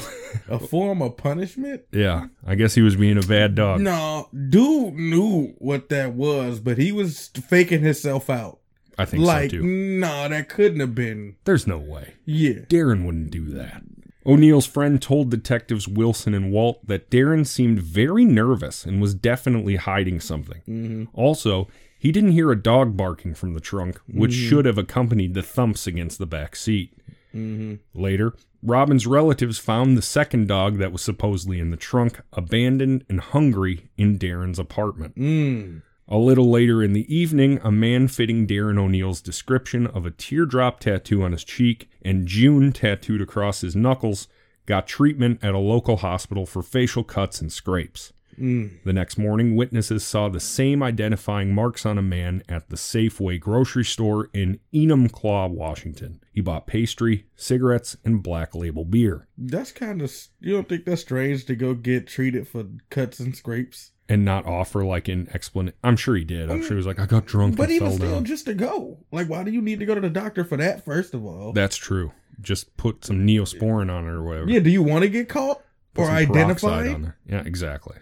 [0.50, 1.84] A form of punishment?
[1.94, 3.80] yeah, I guess he was being a bad dog.
[3.80, 8.60] No, dude knew what that was, but he was faking himself out.
[8.98, 9.64] I think like, so too.
[9.64, 11.38] no, that couldn't have been.
[11.46, 12.16] There's no way.
[12.26, 12.66] Yeah.
[12.68, 13.82] Darren wouldn't do that.
[14.26, 19.76] O'Neall's friend told detectives Wilson and Walt that Darren seemed very nervous and was definitely
[19.76, 20.62] hiding something.
[20.68, 21.04] Mm-hmm.
[21.14, 24.50] Also, he didn't hear a dog barking from the trunk, which Mhm.
[24.50, 26.94] should have accompanied the thumps against the back seat.
[27.36, 27.76] Mm-hmm.
[27.94, 28.34] Later,
[28.64, 33.90] Robin's relatives found the second dog that was supposedly in the trunk abandoned and hungry
[33.98, 35.16] in Darren's apartment.
[35.16, 35.82] Mm.
[36.08, 40.80] A little later in the evening, a man fitting Darren O'Neall's description of a teardrop
[40.80, 44.28] tattoo on his cheek and June tattooed across his knuckles
[44.68, 48.14] got treatment at a local hospital for facial cuts and scrapes.
[48.40, 48.84] Mm.
[48.84, 53.40] The next morning, witnesses saw the same identifying marks on a man at the Safeway
[53.40, 56.20] grocery store in Enumclaw, Washington.
[56.32, 60.14] He bought pastry, cigarettes, and black label beer, That's kind of.
[60.40, 63.92] You don't think that's strange to go get treated for cuts and scrapes?
[64.08, 65.76] and not offer like an explanation.
[65.84, 66.52] I'm sure he did.
[66.52, 68.26] I'm sure he was like, I got drunk But and even fell still, down.
[68.26, 69.00] just to go.
[69.12, 71.54] Like, why do you need to go to the doctor for that, first of all?
[71.54, 72.12] That's true.
[72.40, 74.48] Just put some neosporin on it or whatever.
[74.52, 75.60] yeah, do you want to get caught?
[75.96, 77.14] Put or identified?
[77.28, 77.96] Yeah, exactly.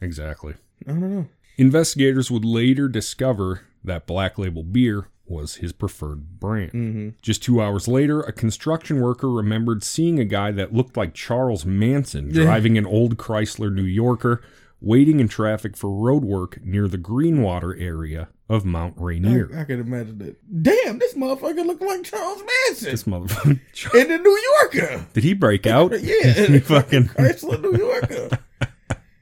[0.00, 0.54] Exactly.
[0.86, 1.26] I don't know.
[1.56, 6.72] Investigators would later discover that Black Label beer was his preferred brand.
[6.72, 7.08] Mm-hmm.
[7.20, 11.66] Just two hours later, a construction worker remembered seeing a guy that looked like Charles
[11.66, 14.40] Manson driving an old Chrysler New Yorker,
[14.80, 19.50] waiting in traffic for road work near the Greenwater area of Mount Rainier.
[19.54, 20.62] I, I can imagine that.
[20.62, 23.94] Damn, this motherfucker looked like Charles Manson This motherfucker.
[24.00, 25.06] in the New Yorker.
[25.12, 25.92] Did he break out?
[26.00, 27.08] Yeah, fucking.
[27.08, 28.38] Chrysler New Yorker.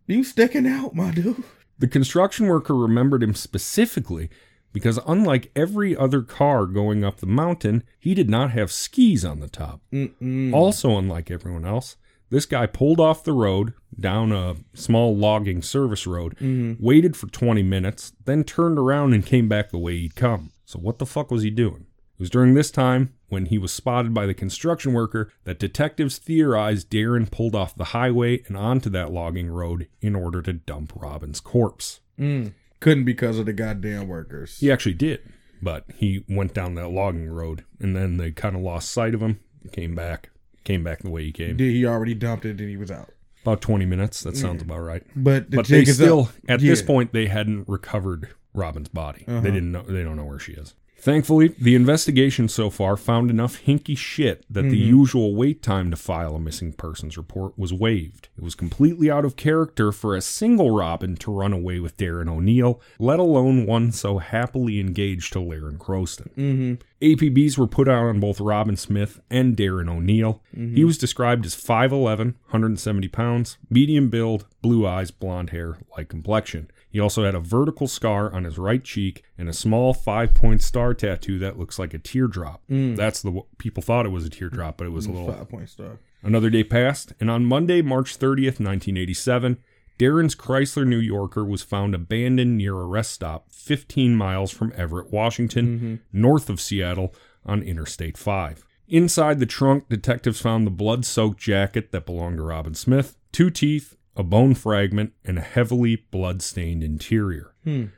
[0.07, 1.43] You sticking out, my dude.
[1.79, 4.31] The construction worker remembered him specifically
[4.73, 9.41] because, unlike every other car going up the mountain, he did not have skis on
[9.41, 9.81] the top.
[9.93, 10.53] Mm-mm.
[10.55, 11.97] Also, unlike everyone else,
[12.31, 16.85] this guy pulled off the road down a small logging service road, Mm-hmm.
[16.85, 20.53] waited for 20 minutes, then turned around and came back the way he'd come.
[20.65, 21.87] So, what the fuck was he doing?
[22.17, 26.17] It was during this time, when he was spotted by the construction worker, that detectives
[26.17, 30.95] theorized Darren pulled off the highway and onto that logging road in order to dump
[30.97, 32.01] Robin's corpse.
[32.19, 32.55] Mm.
[32.81, 34.59] Couldn't because of the goddamn workers.
[34.61, 35.21] He actually did,
[35.61, 39.21] but he went down that logging road and then they kind of lost sight of
[39.21, 39.41] him,
[39.73, 40.31] came back,
[40.65, 41.59] came back the way he came.
[41.59, 43.11] Did he already dumped it and he was out?
[43.43, 44.23] About 20 minutes.
[44.23, 45.03] That sounds about right.
[45.15, 46.31] But the But they still, up.
[46.49, 49.25] at this point, they hadn't recovered Robin's body.
[49.29, 49.41] Uh-huh.
[49.41, 49.83] They didn't know.
[49.83, 50.75] They don't know where she is.
[51.07, 54.97] Thankfully, the investigation so far found enough hinky shit that the Mm-hmm.
[54.99, 58.29] usual wait time to file a missing persons report was waived.
[58.37, 62.29] It was completely out of character for a single Robin to run away with Darren
[62.29, 66.29] O'Neall, let alone one so happily engaged to Laren Croston.
[66.35, 66.75] Mm-hmm.
[67.01, 70.43] APBs were put out on both Robin Smith and Darren O'Neall.
[70.53, 76.69] He was described as 5'11, 170 pounds, medium build, blue eyes, blonde hair, light complexion.
[76.89, 80.63] He also had a vertical scar on his right cheek and a small five point
[80.63, 82.63] star tattoo that looks like a teardrop.
[82.71, 82.97] Mm.
[82.97, 85.69] That's the people thought it was a teardrop, but it was a little Five point
[85.69, 85.99] star.
[86.23, 89.59] Another day passed, and on Monday, March 30th, 1987,
[89.99, 95.11] Darren's Chrysler New Yorker was found abandoned near a rest stop 15 miles from Everett,
[95.11, 95.95] Washington, mm-hmm.
[96.13, 98.67] north of Seattle on Interstate 5.
[98.89, 103.51] Inside the trunk, detectives found the blood soaked jacket that belonged to Robin Smith, two
[103.51, 107.53] teeth, a bone fragment, and a heavily blood stained interior.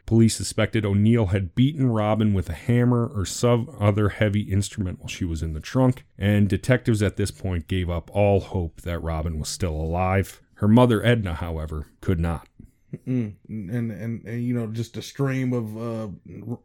[0.07, 5.09] Police suspected O'Neall had beaten Robin with a hammer or some other heavy instrument while
[5.09, 8.99] she was in the trunk, and detectives at this point gave up all hope that
[9.03, 10.41] Robin was still alive.
[10.55, 12.49] Her mother, Edna, however, could not.
[13.05, 13.91] And, and
[14.25, 16.09] and you know just a stream of uh,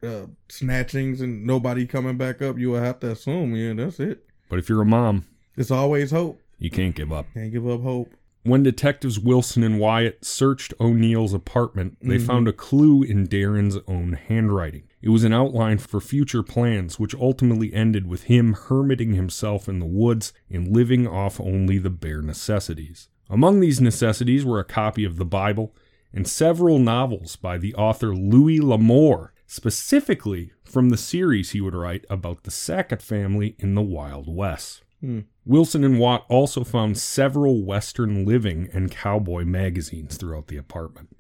[0.07, 2.57] uh snatchings and nobody coming back up.
[2.57, 4.23] You will have to assume, yeah, that's it.
[4.47, 5.25] But if you're a mom,
[5.57, 6.39] It's always hope.
[6.57, 7.25] you can't give up.
[7.33, 8.13] Can't give up hope.
[8.43, 12.25] When detectives Wilson and Wyatt searched O'Neall's apartment, they mm-hmm.
[12.25, 14.83] found a clue in Darren's own handwriting.
[15.01, 19.79] It was an outline for future plans, which ultimately ended with him hermiting himself in
[19.79, 23.07] the woods and living off only the bare necessities.
[23.29, 25.73] Among these necessities were a copy of the Bible
[26.13, 32.05] and several novels by the author Louis L'Amour, specifically from the series he would write
[32.09, 34.83] about the Sackett family in the Wild West.
[34.99, 35.21] Hmm.
[35.45, 41.19] Wilson and Watt also found several Western living and cowboy magazines throughout the apartment.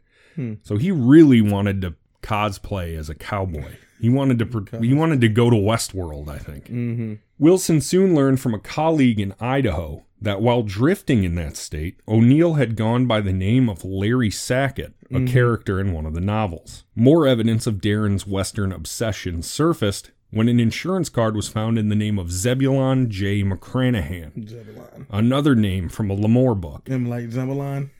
[0.63, 3.75] So he really wanted to cosplay as a cowboy.
[3.99, 6.65] He wanted to pro- he wanted to go to Westworld, I think.
[6.65, 7.13] Mm-hmm.
[7.37, 12.53] Wilson soon learned from a colleague in Idaho that while drifting in that state, O'Neall
[12.53, 16.85] had gone by the name of Larry Sackett, a character in one of the novels.
[16.95, 21.95] More evidence of Darren's Western obsession surfaced when an insurance card was found in the
[21.95, 23.43] name of Zebulon J.
[23.43, 25.07] McCranahan, Zebulon.
[25.09, 26.85] another name from a L'Amour book.
[26.85, 27.91] Them like Zebulon.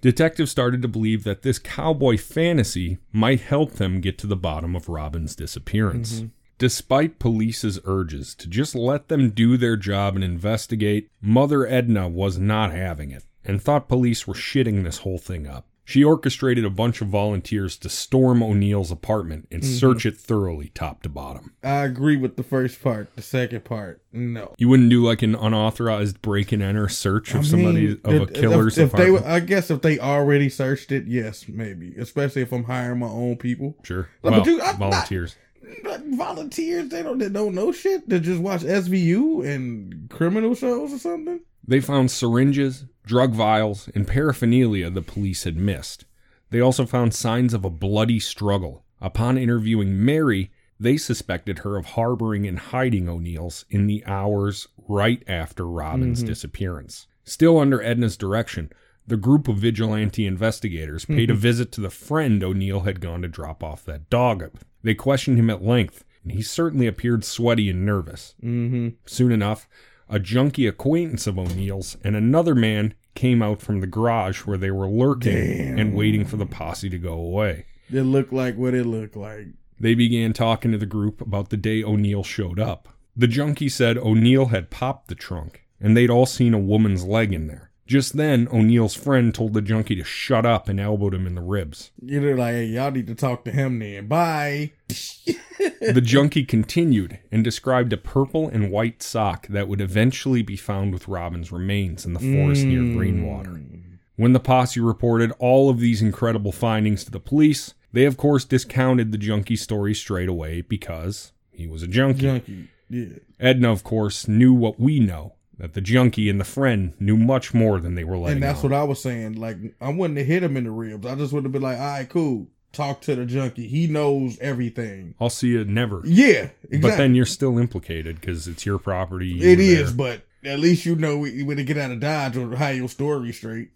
[0.00, 4.76] Detectives started to believe that this cowboy fantasy might help them get to the bottom
[4.76, 6.16] of Robin's disappearance.
[6.16, 6.26] Mm-hmm.
[6.58, 12.38] Despite police's urges to just let them do their job and investigate, Mother Edna was
[12.38, 15.66] not having it and thought police were shitting this whole thing up.
[15.88, 19.72] She orchestrated a bunch of volunteers to storm O'Neall's apartment and mm-hmm.
[19.72, 21.54] search it thoroughly top to bottom.
[21.64, 23.16] I agree with the first part.
[23.16, 24.54] The second part, no.
[24.58, 28.76] You wouldn't do like an unauthorized break and enter search of somebody of a killer's
[28.76, 29.32] if, if they, apartment.
[29.32, 31.94] I guess if they already searched it, yes, maybe.
[31.96, 33.74] Especially if I'm hiring my own people.
[33.82, 34.10] sure.
[34.22, 35.36] No, Well, but you- I'm not- volunteers.
[35.84, 38.06] But volunteers, they don't they don't know shit.
[38.06, 41.40] They just watch SVU and criminal shows or something.
[41.68, 46.06] They found syringes, drug vials, and paraphernalia the police had missed.
[46.50, 48.84] They also found signs of a bloody struggle.
[49.02, 50.50] Upon interviewing Mary,
[50.80, 57.06] they suspected her of harboring and hiding O'Neall's in the hours right after Robin's disappearance.
[57.24, 58.72] Still under Edna's direction,
[59.06, 63.28] the group of vigilante investigators paid a visit to the friend O'Neall had gone to
[63.28, 64.40] drop off that dog.
[64.40, 64.64] with.
[64.82, 68.34] They questioned him at length, and he certainly appeared sweaty and nervous.
[68.42, 68.88] Mm-hmm.
[69.04, 69.68] Soon enough,
[70.08, 74.70] a junkie acquaintance of O'Neall's and another man came out from the garage where they
[74.70, 75.78] were lurking Damn.
[75.78, 77.66] and waiting for the posse to go away.
[77.92, 79.48] It looked like what it looked like.
[79.80, 82.88] They began talking to the group about the day O'Neall showed up.
[83.16, 87.32] The junkie said O'Neall had popped the trunk, and they'd all seen a woman's leg
[87.32, 87.70] in there.
[87.86, 91.40] Just then, O'Neall's friend told the junkie to shut up and elbowed him in the
[91.40, 91.90] ribs.
[92.02, 94.06] You're like, hey, y'all need to talk to him then.
[94.06, 94.72] Bye.
[95.58, 100.92] The junkie continued and described a purple and white sock that would eventually be found
[100.92, 102.98] with Robin's remains in the forest near hmm.
[102.98, 103.82] Greenwater.
[104.16, 108.44] When the posse reported all of these incredible findings to the police, they of course
[108.44, 112.22] discounted the junkie's story straight away because he was a junkie.
[112.22, 112.68] Junkie.
[112.90, 113.18] Yeah.
[113.38, 117.52] Edna, of course, knew what we know that the junkie and the friend knew much
[117.52, 118.32] more than they were letting on.
[118.34, 118.70] And that's on.
[118.70, 119.34] what I was saying.
[119.34, 121.06] Like, I wouldn't have hit him in the ribs.
[121.06, 122.46] I just would have been like, all right, cool.
[122.72, 123.66] Talk to the junkie.
[123.66, 125.14] He knows everything.
[125.20, 126.02] I'll see you never.
[126.04, 126.78] Yeah, exactly.
[126.80, 129.38] But then you're still implicated because it's your property.
[129.42, 129.92] it there.
[129.94, 133.32] but at least you know when to get out of Dodge or how your story
[133.32, 133.70] straight.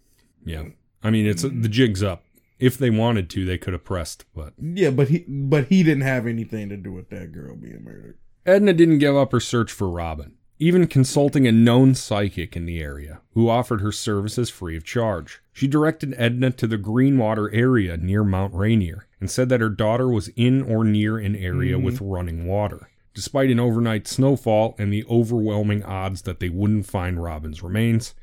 [0.45, 0.65] Yeah.
[1.03, 2.23] I mean, it's the jig's up.
[2.59, 6.03] If they wanted to, they could have pressed, but Yeah, but he but he didn't
[6.03, 8.17] have anything to do with that girl being murdered.
[8.45, 12.79] Edna didn't give up her search for Robin, even consulting a known psychic in the
[12.79, 15.41] area who offered her services free of charge.
[15.51, 20.09] She directed Edna to the Greenwater area near Mount Rainier and said that her daughter
[20.09, 21.85] was in or near an area mm-hmm.
[21.85, 22.89] with running water.
[23.13, 28.15] Despite an overnight snowfall and the overwhelming odds that they wouldn't find Robin's remains,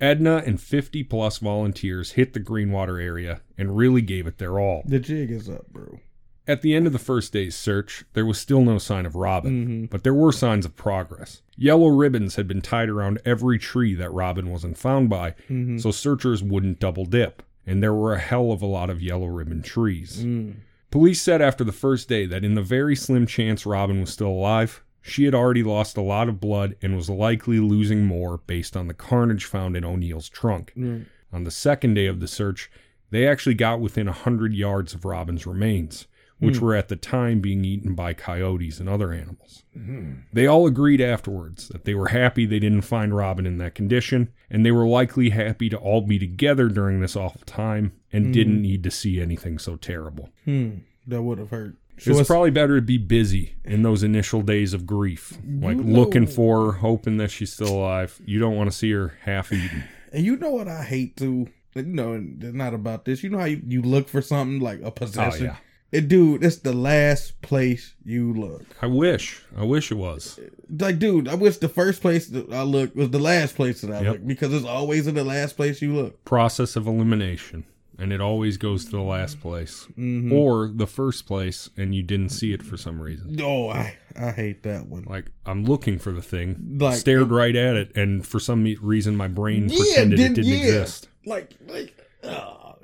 [0.00, 4.82] Edna and 50 plus volunteers hit the Greenwater area and really gave it their all.
[4.84, 6.00] The jig is up, bro.
[6.46, 9.64] At the end of the first day's search, there was still no sign of Robin,
[9.64, 9.84] Mm-hmm.
[9.86, 11.40] but there were signs of progress.
[11.56, 15.78] Yellow ribbons had been tied around every tree that Robin wasn't found by, Mm-hmm.
[15.78, 19.26] so searchers wouldn't double dip, and there were a hell of a lot of yellow
[19.26, 20.22] ribbon trees.
[20.24, 20.56] Mm.
[20.90, 24.28] Police said after the first day that in the very slim chance Robin was still
[24.28, 28.76] alive, she had already lost a lot of blood and was likely losing more based
[28.76, 30.72] on the carnage found in O'Neall's trunk.
[30.76, 31.06] Mm.
[31.32, 32.70] On the second day of the search,
[33.10, 36.06] they actually got within a hundred yards of Robin's remains,
[36.38, 36.64] which hmm.
[36.64, 39.62] were at the time being eaten by coyotes and other animals.
[39.72, 40.14] Hmm.
[40.32, 44.32] They all agreed afterwards that they were happy they didn't find Robin in that condition,
[44.50, 48.32] and they were likely happy to all be together during this awful time and hmm.
[48.32, 50.30] didn't need to see anything so terrible.
[50.44, 50.78] Hmm.
[51.06, 51.76] That would have hurt.
[51.98, 56.00] So it's probably better to be busy in those initial days of grief, like know-
[56.00, 58.20] looking for her, hoping that she's still alive.
[58.24, 59.84] You don't want to see her half eaten.
[60.12, 61.48] and you know what I hate too.
[61.74, 63.22] You know, it's not about this.
[63.22, 65.46] You know how you, you look for something like a possession.
[65.46, 65.56] Oh, yeah.
[65.92, 68.64] And dude, it's the last place you look.
[68.82, 69.40] I wish.
[69.56, 70.40] I wish it was.
[70.68, 73.92] Like, dude, I wish the first place that I looked was the last place that
[73.92, 74.12] I Yep.
[74.12, 76.24] looked because it's always in the last place you look.
[76.24, 77.64] Process of elimination.
[77.96, 79.86] And it always goes to the last place.
[79.96, 80.32] Mm-hmm.
[80.32, 83.40] Or the first place and you didn't see it for some reason.
[83.40, 85.04] Oh, I I hate that one.
[85.04, 89.14] Like I'm looking for the thing, Like- stared right at it, and for some reason
[89.16, 90.56] my brain pretended it didn't- didn't yeah.
[90.58, 91.08] exist.
[91.24, 91.94] Like, like,
[92.24, 92.78] oh,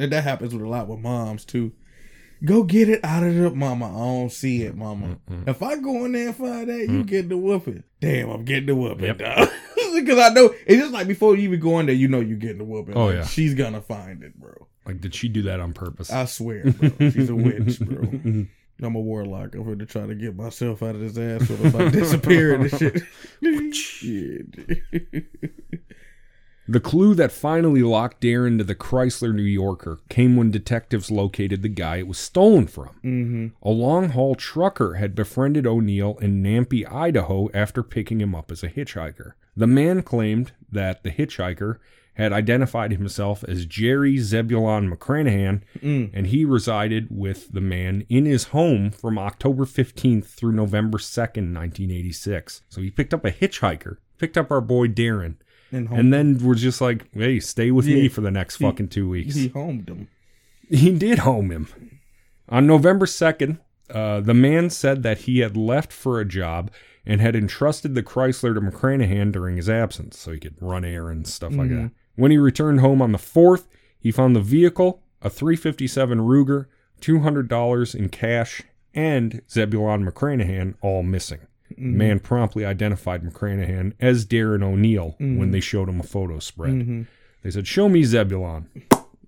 [0.00, 1.70] and that happens with a lot with moms too.
[2.44, 3.86] Go get it out of the mama.
[3.86, 4.78] I don't see it, mm-hmm.
[4.78, 5.18] mama.
[5.30, 5.48] Mm-hmm.
[5.48, 7.02] If I go in there and find that, you mm-hmm.
[7.02, 7.82] get the whooping.
[8.00, 9.04] Damn, I'm getting the whooping.
[9.04, 9.18] Yep.
[9.18, 9.48] dog.
[9.94, 12.38] Because I know it's just like before you even go in there, you know you're
[12.38, 12.96] getting the whooping.
[12.96, 13.24] Oh, Like, yeah.
[13.26, 14.68] she's gonna find it, bro.
[14.86, 16.10] Like, did she do that on purpose?
[16.10, 17.10] I swear, bro.
[17.10, 18.02] She's a witch, bro.
[18.82, 19.54] I'm a warlock.
[19.54, 22.70] I'm going to try to get myself out of this asshole if I disappear and
[22.70, 23.02] shit.
[23.42, 25.20] yeah.
[26.70, 31.62] The clue that finally locked Darren to the Chrysler New Yorker came when detectives located
[31.62, 32.90] the guy it was stolen from.
[33.02, 33.46] mm-hmm.
[33.62, 38.62] A long haul trucker had befriended O'Neall in Nampa, Idaho after picking him up as
[38.62, 39.32] a hitchhiker.
[39.56, 41.78] The man claimed that the hitchhiker
[42.14, 46.10] had identified himself as Jerry Zebulon McCranahan, Mm.
[46.12, 51.54] and he resided with the man in his home from October 15th through November 2nd,
[51.54, 52.62] 1986.
[52.68, 55.36] So he picked up a hitchhiker, picked up our boy Darren,
[55.70, 59.08] And and then we're just like, hey, stay with me for the next fucking two
[59.08, 59.34] weeks.
[59.34, 60.08] he homed him.
[60.68, 62.00] He did home him.
[62.48, 63.58] On November 2nd,
[63.90, 66.70] uh, the man said that he had left for a job
[67.06, 71.32] and had entrusted the Chrysler to McCranahan during his absence so he could run errands,
[71.32, 71.90] stuff like that.
[72.16, 73.66] When he returned home on the 4th,
[73.98, 76.66] he found the vehicle, a 357 Ruger,
[77.00, 78.62] $200 in cash,
[78.94, 81.40] and Zebulon McCranahan all missing.
[81.76, 85.50] The man promptly identified McCranahan as Darren O'Neall when mm-hmm.
[85.50, 86.72] they showed him a photo spread.
[86.72, 87.02] Mm-hmm.
[87.42, 88.68] They said, Show me Zebulon.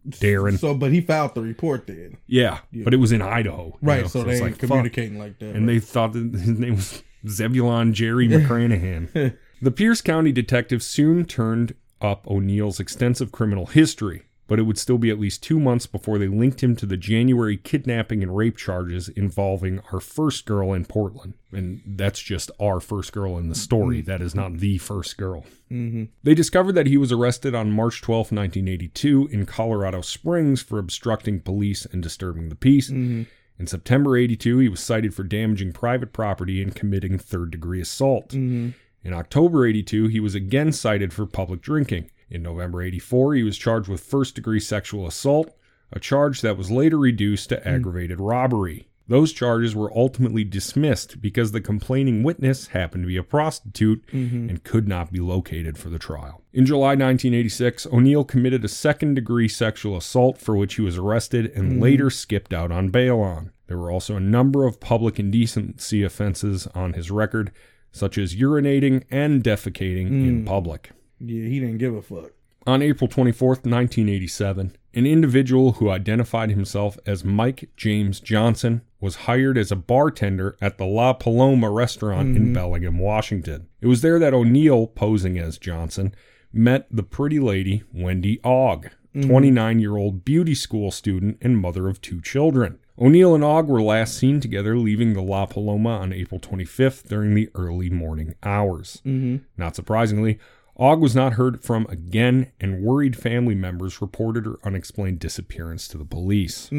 [0.08, 0.58] Darren.
[0.58, 2.16] So, but he filed the report then.
[2.26, 3.76] Yeah, but it was in Idaho.
[3.82, 4.02] Right.
[4.02, 4.68] know, so, they it's ain't like, fuck.
[4.68, 5.54] communicating like that.
[5.54, 9.36] And they thought that his name was Zebulon Jerry McCranahan.
[9.60, 14.98] the Pierce County detective soon turned up O'Neall's extensive criminal history, but it would still
[14.98, 18.56] be at least two months before they linked him to the January kidnapping and rape
[18.56, 21.34] charges involving our first girl in Portland.
[21.52, 24.00] And that's just our first girl in the story.
[24.00, 25.44] That is not the first girl.
[25.68, 30.80] hmm They discovered that he was arrested on March 12, 1982, in Colorado Springs for
[30.80, 32.88] obstructing police and disturbing the peace.
[32.88, 33.22] hmm
[33.56, 38.30] In September 82, he was cited for damaging private property and committing third degree assault.
[38.30, 38.70] Mm-hmm.
[39.04, 42.10] In October 82, he was again cited for public drinking.
[42.30, 45.52] In November 84, he was charged with first degree sexual assault,
[45.92, 47.68] a charge that was later reduced to hmm.
[47.68, 48.86] aggravated robbery.
[49.08, 54.48] Those charges were ultimately dismissed because the complaining witness happened to be a prostitute mm-hmm.
[54.48, 56.42] and could not be located for the trial.
[56.52, 61.50] In July 1986, O'Neall committed a second degree sexual assault for which he was arrested
[61.56, 61.82] and hmm.
[61.82, 63.50] later skipped out on bail on.
[63.66, 67.50] There were also a number of public indecency offenses on his record,
[67.90, 70.46] such as urinating and defecating in hmm.
[70.46, 70.92] public.
[71.20, 72.32] Yeah, he didn't give a fuck.
[72.66, 79.56] On April 24th, 1987, an individual who identified himself as Mike James Johnson was hired
[79.56, 82.52] as a bartender at the La Paloma restaurant in mm-hmm.
[82.52, 83.68] Bellingham, Washington.
[83.80, 86.14] It was there that O'Neall, posing as Johnson,
[86.52, 89.30] met the pretty lady Wendy Ogg, mm-hmm.
[89.30, 92.78] 29 year old beauty school student and mother of two children.
[92.98, 97.34] O'Neall and Ogg were last seen together leaving the La Paloma on April 25th during
[97.34, 99.00] the early morning hours.
[99.06, 99.44] Mm-hmm.
[99.56, 100.38] Not surprisingly,
[100.80, 105.98] Ogg was not heard from again, and worried family members reported her unexplained disappearance to
[105.98, 106.70] the police.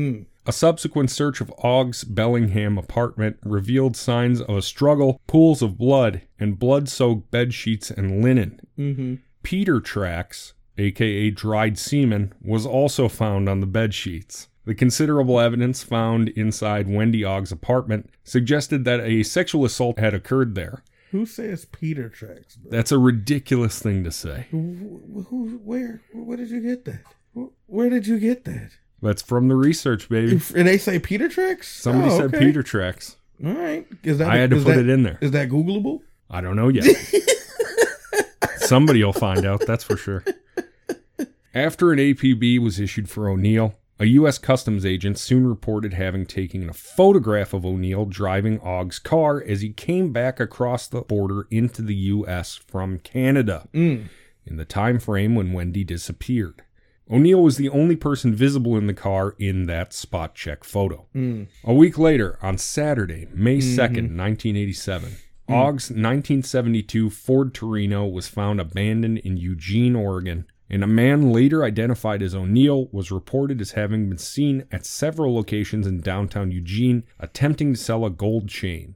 [0.47, 6.24] A subsequent search of Ogg's Bellingham apartment revealed signs of a struggle, pools of blood,
[6.39, 8.60] and blood soaked bed sheets and linen.
[8.76, 9.16] Mm-hmm.
[9.43, 14.47] Peter tracks, aka dried semen, was also found on the bed sheets.
[14.66, 20.56] The considerable evidence found inside Wendy Ogg's apartment suggested that a sexual assault had occurred
[20.56, 20.84] there.
[21.12, 22.55] Who says Peter tracks?
[22.55, 22.72] Bro?
[22.72, 24.47] That's a ridiculous thing to say.
[24.51, 27.03] Who, who, where, where did you get that?
[27.68, 28.72] Where did you get that?
[29.01, 30.39] That's from the research, baby.
[30.55, 31.68] And they say Peter tracks.
[31.82, 32.39] Somebody Oh, said okay.
[32.45, 33.16] Peter tracks.
[33.43, 33.88] All right.
[34.03, 34.30] Is that?
[34.30, 35.18] I had to put that- it in there.
[35.22, 35.99] Is that Googleable?
[36.30, 36.86] I don't know yet.
[38.57, 40.24] Somebody will find out, that's for sure.
[41.53, 44.38] After an APB was issued for O'Neall, a U.S.
[44.39, 49.72] Customs agent soon reported having taken a photograph of O'Neall driving Ogg's car as he
[49.72, 52.56] came back across the border into the U.S.
[52.56, 54.08] from Canada Mm.
[54.45, 56.64] in the time frame when Wendy disappeared.
[57.12, 61.06] O'Neall was the only person visible in the car in that spot check photo.
[61.14, 61.47] Mm.
[61.64, 65.18] A week later, on Saturday, May 2nd, 1987,
[65.49, 72.24] Ogg's 1972 Ford Torino was found abandoned in Eugene, Oregon, and a man later identified
[72.24, 77.74] as O'Neall was reported as having been seen at several locations in downtown Eugene attempting
[77.74, 78.95] to sell a gold chain.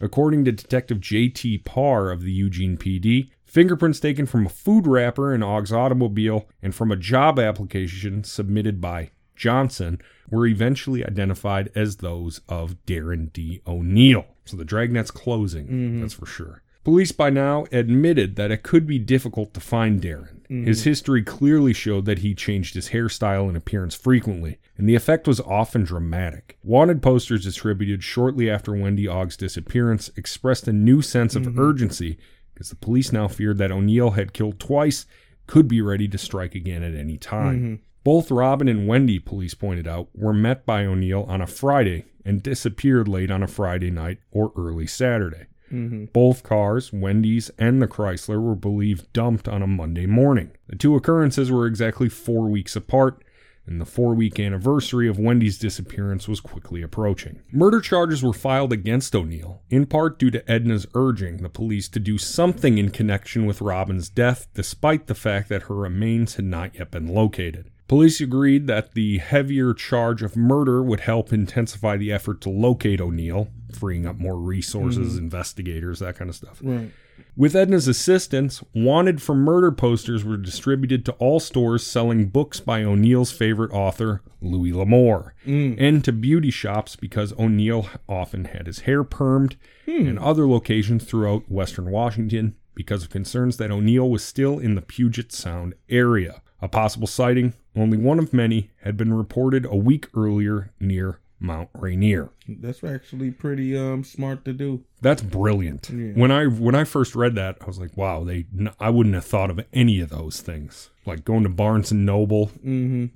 [0.00, 1.58] According to Detective J.T.
[1.58, 6.74] Parr of the Eugene PD, fingerprints taken from a food wrapper in Ogg's automobile and
[6.74, 10.00] from a job application submitted by Johnson
[10.30, 13.60] were eventually identified as those of Darren D.
[13.66, 14.24] O'Neall.
[14.46, 16.00] So the dragnet's closing, mm-hmm.
[16.00, 16.62] that's for sure.
[16.84, 20.40] Police by now admitted that it could be difficult to find Darren.
[20.50, 20.64] Mm-hmm.
[20.64, 25.28] His history clearly showed that he changed his hairstyle and appearance frequently, and the effect
[25.28, 26.58] was often dramatic.
[26.64, 31.60] Wanted posters distributed shortly after Wendy Ogg's disappearance expressed a new sense of mm-hmm.
[31.60, 32.18] urgency
[32.52, 35.06] because the police now feared that O'Neall had killed twice,
[35.46, 37.56] could be ready to strike again at any time.
[37.56, 37.74] Mm-hmm.
[38.04, 42.42] Both Robin and Wendy, police pointed out, were met by O'Neall on a Friday and
[42.42, 45.46] disappeared late on a Friday night or early Saturday.
[45.72, 46.06] Mm-hmm.
[46.12, 50.52] Both cars, Wendy's and the Chrysler, were believed dumped on a Monday morning.
[50.68, 53.24] The two occurrences were exactly four weeks apart,
[53.66, 57.40] and the four week anniversary of Wendy's disappearance was quickly approaching.
[57.50, 62.00] Murder charges were filed against O'Neall, in part due to Edna's urging the police to
[62.00, 66.74] do something in connection with Robin's death, despite the fact that her remains had not
[66.74, 67.70] yet been located.
[67.92, 73.02] Police agreed that the heavier charge of murder would help intensify the effort to locate
[73.02, 75.24] O'Neall, freeing up more resources, mm-hmm.
[75.24, 76.58] investigators, that kind of stuff.
[76.62, 76.90] Right.
[77.36, 82.82] With Edna's assistance, wanted for murder posters were distributed to all stores selling books by
[82.82, 85.76] O'Neall's favorite author, Louis L'Amour, mm.
[85.78, 90.08] and to beauty shops because O'Neall often had his hair permed, hmm.
[90.08, 94.80] and other locations throughout western Washington because of concerns that O'Neall was still in the
[94.80, 96.40] Puget Sound area.
[96.62, 101.70] A possible sighting, only one of many, had been reported a week earlier near Mount
[101.74, 102.30] Rainier.
[102.48, 104.84] That's actually pretty um smart to do.
[105.00, 105.90] That's brilliant.
[105.90, 106.12] Yeah.
[106.12, 108.46] When I when I first read that, I was like, "Wow, they
[108.78, 112.48] I wouldn't have thought of any of those things." Like going to Barnes and Noble.
[112.64, 113.06] Mm-hmm.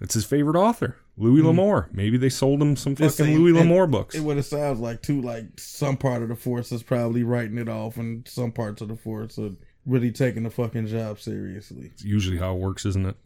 [0.00, 1.88] It's his favorite author, Louis L'Amour.
[1.92, 4.14] Maybe they sold him some fucking saying, Louis L'Amour books.
[4.14, 5.22] It what it sounds like too.
[5.22, 8.88] Like some part of the force is probably writing it off, and some parts of
[8.88, 9.52] the force are
[9.86, 11.90] really taking the fucking job seriously.
[11.94, 13.16] It's usually how it works, isn't it?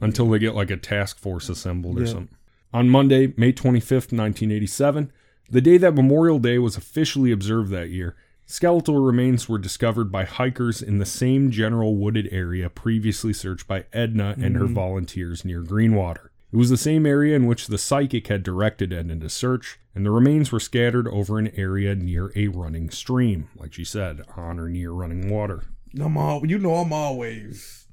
[0.00, 2.08] Until they get like a task force assembled or Yeah.
[2.08, 2.36] something.
[2.72, 5.10] On Monday, May 25th, 1987,
[5.50, 8.16] the day that Memorial Day was officially observed that year,
[8.46, 13.84] skeletal remains were discovered by hikers in the same general wooded area previously searched by
[13.92, 14.74] Edna and her mm-hmm.
[14.74, 16.28] volunteers near Greenwater.
[16.52, 20.06] It was the same area in which the psychic had directed Edna to search, and
[20.06, 24.58] the remains were scattered over an area near a running stream, like she said, on
[24.58, 25.64] or near running water.
[25.98, 27.85] I'm all, you know, I'm always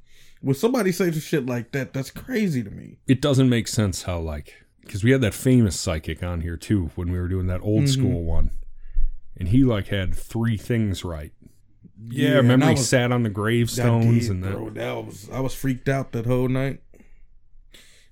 [0.43, 1.93] when somebody says shit like that.
[1.93, 2.99] That's crazy to me.
[3.07, 6.91] It doesn't make sense how, like, because we had that famous psychic on here too
[6.95, 7.89] when we were doing that old Mhm.
[7.89, 8.51] school one,
[9.37, 11.31] and he like had three things right.
[12.05, 14.51] Yeah, and remember he was- sat on the gravestones did, and that.
[14.51, 16.81] bro, that was I was freaked out that whole night.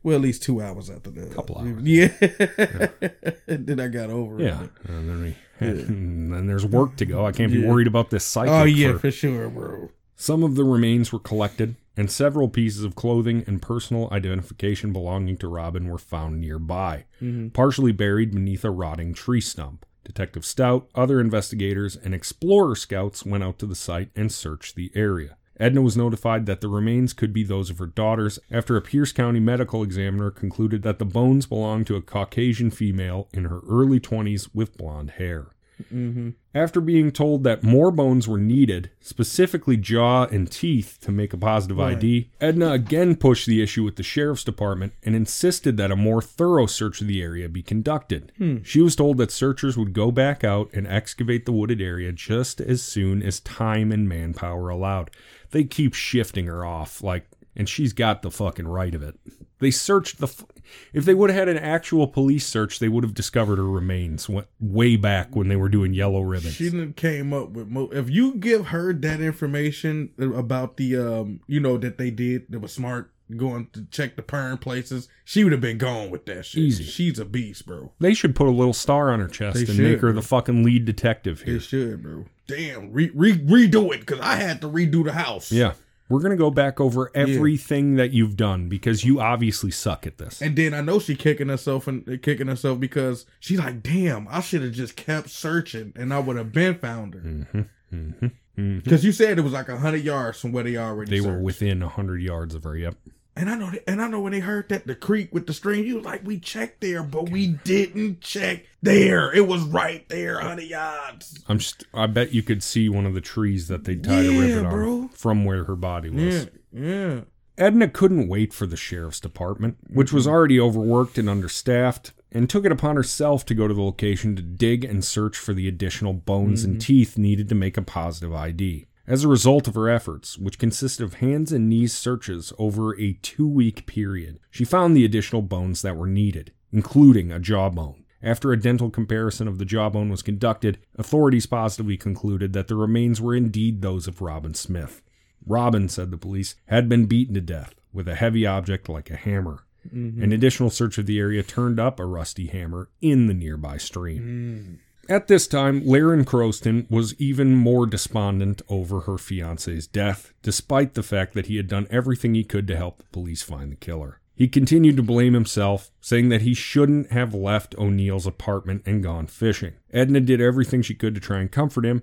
[0.03, 1.35] Well, at least two hours after that.
[1.35, 1.83] Couple hours.
[1.83, 2.07] Yeah.
[3.47, 4.69] then I got over Yeah, it.
[4.87, 5.35] and then we,
[5.67, 7.25] and then there's work to go.
[7.25, 7.67] I can't be Yeah.
[7.69, 8.51] worried about this psychic.
[8.53, 9.89] Oh yeah, for- for sure, bro.
[10.15, 15.37] Some of the remains were collected, and several pieces of clothing and personal identification belonging
[15.37, 17.53] to Robin were found nearby, Mhm.
[17.53, 19.85] partially buried beneath a rotting tree stump.
[20.03, 24.91] Detective Stout, other investigators, and explorer scouts went out to the site and searched the
[24.95, 25.37] area.
[25.59, 29.11] Edna was notified that the remains could be those of her daughters after a Pierce
[29.11, 33.99] County medical examiner concluded that the bones belonged to a Caucasian female in her early
[33.99, 35.49] 20s with blonde hair.
[35.93, 36.29] Mm-hmm.
[36.53, 41.37] After being told that more bones were needed, specifically jaw and teeth, to make a
[41.37, 41.95] positive Right.
[41.97, 46.21] ID, Edna again pushed the issue with the sheriff's department and insisted that a more
[46.21, 48.31] thorough search of the area be conducted.
[48.63, 52.59] She was told that searchers would go back out and excavate the wooded area just
[52.59, 55.11] as soon as time and manpower allowed.
[55.51, 59.15] They keep shifting her off, like, and she's got the fucking right of it.
[59.59, 60.27] They searched the.
[60.27, 60.45] F-
[60.93, 64.27] if they would have had an actual police search, they would have discovered her remains
[64.29, 66.53] wa- way back when they were doing yellow ribbons.
[66.55, 71.59] She came up with mo- if you give her that information about the um you
[71.59, 75.53] know that they did that was smart going to check the perm places, she would
[75.53, 76.63] have been gone with that shit.
[76.63, 76.83] Easy.
[76.83, 77.93] She's a beast, bro.
[77.99, 80.13] They should put a little star on her chest They and should, make her bro.
[80.13, 81.53] the fucking lead detective here.
[81.53, 82.25] They should, bro.
[82.47, 85.49] Damn, re- re- redo it because I had to redo the house.
[85.49, 85.75] Yeah.
[86.11, 90.17] We're going to go back over everything that you've done because you obviously suck at
[90.17, 90.41] this.
[90.41, 94.41] And then I know she kicking herself and kicking herself because she's like, "Damn, I
[94.41, 98.79] should have just kept searching, and I would have been found her." hmm hmm hmm
[98.79, 101.09] Because you said it was like a hundred yards from where they already.
[101.11, 101.43] They were searched.
[101.43, 102.75] within 100 yards of her.
[102.77, 102.95] Yep.
[103.35, 105.85] And I know, and I know when they heard that the creek with the stream,
[105.85, 109.33] you was like, "We checked there, but we didn't check there.
[109.33, 113.13] It was right there, hundred yards." I'm just, I bet you could see one of
[113.13, 114.93] the trees that they tied a ribbon bro.
[114.93, 116.49] on from where her body was.
[116.73, 117.21] Yeah, yeah.
[117.57, 122.65] Edna couldn't wait for the sheriff's department, which was already overworked and understaffed, and took
[122.65, 126.13] it upon herself to go to the location to dig and search for the additional
[126.13, 126.79] bones and mm-hmm.
[126.79, 128.87] teeth needed to make a positive ID.
[129.07, 133.13] As a result of her efforts, which consisted of hands and knees searches over a
[133.21, 138.05] two week period, she found the additional bones that were needed, including a jawbone.
[138.23, 143.19] After a dental comparison of the jawbone was conducted, authorities positively concluded that the remains
[143.19, 145.01] were indeed those of Robin Smith.
[145.45, 149.15] Robin, said the police, had been beaten to death with a heavy object like a
[149.15, 149.65] hammer.
[149.91, 150.21] Mm-hmm.
[150.21, 154.79] An additional search of the area turned up a rusty hammer in the nearby stream.
[154.79, 154.90] Mm.
[155.09, 161.03] At this time, Laren Croston was even more despondent over her fiance's death, despite the
[161.03, 164.19] fact that he had done everything he could to help the police find the killer.
[164.35, 169.27] He continued to blame himself, saying that he shouldn't have left O'Neall's apartment and gone
[169.27, 169.73] fishing.
[169.91, 172.01] Edna did everything she could to try and comfort him,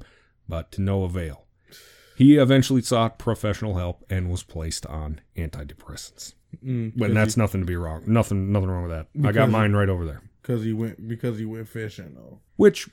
[0.49, 1.46] but to no avail.
[2.16, 6.34] He eventually sought professional help and was placed on antidepressants.
[6.64, 8.03] Mm, But that's nothing to be wrong.
[8.07, 9.07] Nothing, nothing wrong with that.
[9.26, 10.22] I got mine right over there.
[10.49, 12.40] Because he went because he went fishing though.
[12.57, 12.88] Which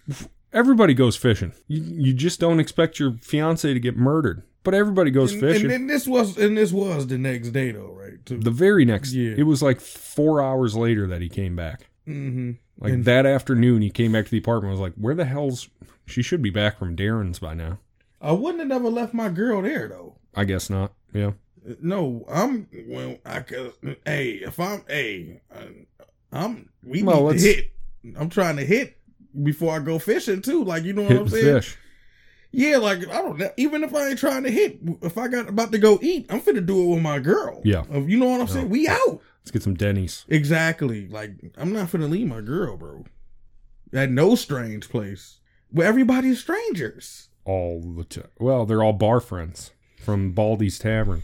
[0.51, 1.53] everybody goes fishing.
[1.67, 5.63] You, you just don't expect your fiance to get murdered, but everybody goes And, fishing.
[5.63, 8.23] and then this was and this was the next day though, right?
[8.25, 8.39] Too.
[8.39, 9.35] the very next, Yeah.
[9.37, 11.87] it was like four hours later that he came back.
[12.07, 12.51] mm-hmm.
[12.79, 14.71] Like And- that afternoon, he came back to the apartment.
[14.71, 15.69] I was like, "Where the hell's
[16.05, 16.21] she?
[16.21, 17.79] Should be back from Darren's by now."
[18.21, 20.17] I wouldn't have never left my girl there though.
[20.35, 20.91] I guess not.
[21.13, 21.31] Yeah.
[21.81, 23.17] No, I'm well.
[23.25, 23.73] I could.
[24.05, 25.41] Hey, if I'm hey,
[26.35, 27.71] I'm we Well, need to hit.
[28.17, 28.97] I'm trying to hit
[29.43, 30.63] before I go fishing too.
[30.63, 31.55] Like you know what I'm saying?
[31.61, 31.77] fish.
[32.51, 33.49] Yeah, like I don't know.
[33.57, 36.39] Even if I ain't trying to hit, if I got about to go eat, I'm
[36.41, 37.61] finna do it with my girl.
[37.65, 37.83] Yeah.
[37.93, 38.69] You know what I'm saying?
[38.69, 39.21] We out.
[39.41, 40.25] Let's get some Denny's.
[40.29, 41.07] Exactly.
[41.07, 43.05] Like I'm not finna leave my girl, bro.
[43.93, 47.29] At no strange place where everybody's strangers.
[47.45, 48.29] all the time.
[48.39, 51.23] Well, they're all bar friends from Baldy's Tavern.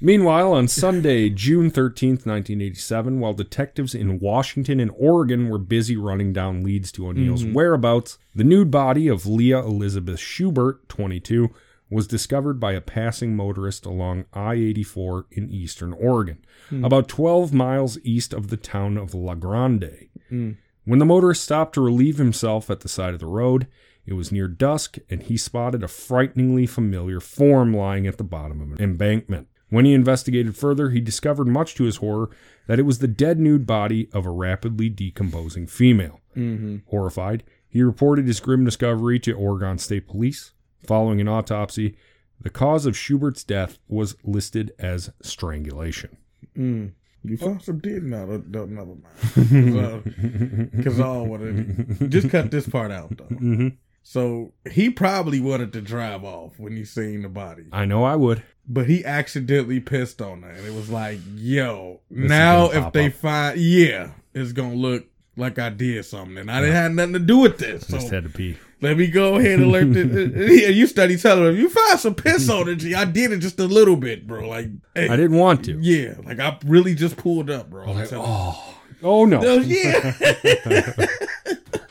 [0.00, 6.32] Meanwhile, on Sunday, June 13th, 1987, while detectives in Washington and Oregon were busy running
[6.32, 7.54] down leads to O'Neall's mm-hmm.
[7.54, 11.50] whereabouts, the nude body of Leah Elizabeth Schubert, 22,
[11.90, 16.84] was discovered by a passing motorist along I 84 in eastern Oregon, hmm.
[16.84, 20.08] about 12 miles east of the town of La Grande.
[20.28, 20.52] Hmm.
[20.84, 23.66] When the motorist stopped to relieve himself at the side of the road,
[24.06, 28.60] it was near dusk and he spotted a frighteningly familiar form lying at the bottom
[28.60, 29.48] of an embankment.
[29.70, 32.30] When he investigated further, he discovered, much to his horror,
[32.66, 36.20] that it was the dead nude body of a rapidly decomposing female.
[36.36, 36.78] Mm-hmm.
[36.86, 40.52] Horrified, he reported his grim discovery to Oregon State Police.
[40.86, 41.96] Following an autopsy,
[42.40, 46.16] the cause of Schubert's death was listed as strangulation.
[46.56, 46.92] Mm.
[47.24, 48.04] You found some dead?
[48.04, 50.70] No, don't, don't never mind.
[50.70, 52.08] Because I don't want to.
[52.08, 53.24] Just cut this part out, though.
[53.24, 53.68] hmm
[54.02, 58.16] So he probably wanted to drive off when he seen the body, I know I
[58.16, 58.42] would.
[58.66, 63.06] but he accidentally pissed on her, and it was like, "Yo, is now if they
[63.08, 63.12] up.
[63.12, 67.18] find, yeah, it's gonna look like I did something, and I didn't have nothing to
[67.18, 67.86] do with this.
[67.86, 68.56] So Just had to pee.
[68.80, 70.48] let me go ahead and alert the.
[70.58, 72.82] yeah, you study telling him you find some piss on it.
[72.96, 74.48] I did it just a little bit, bro.
[74.48, 75.78] Like, hey, I didn't want to.
[75.80, 77.92] Yeah, like I really just pulled up, bro.
[77.92, 79.40] Like, oh, oh no.
[79.44, 80.14] Oh, yeah.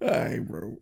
[0.00, 0.78] Right, bro.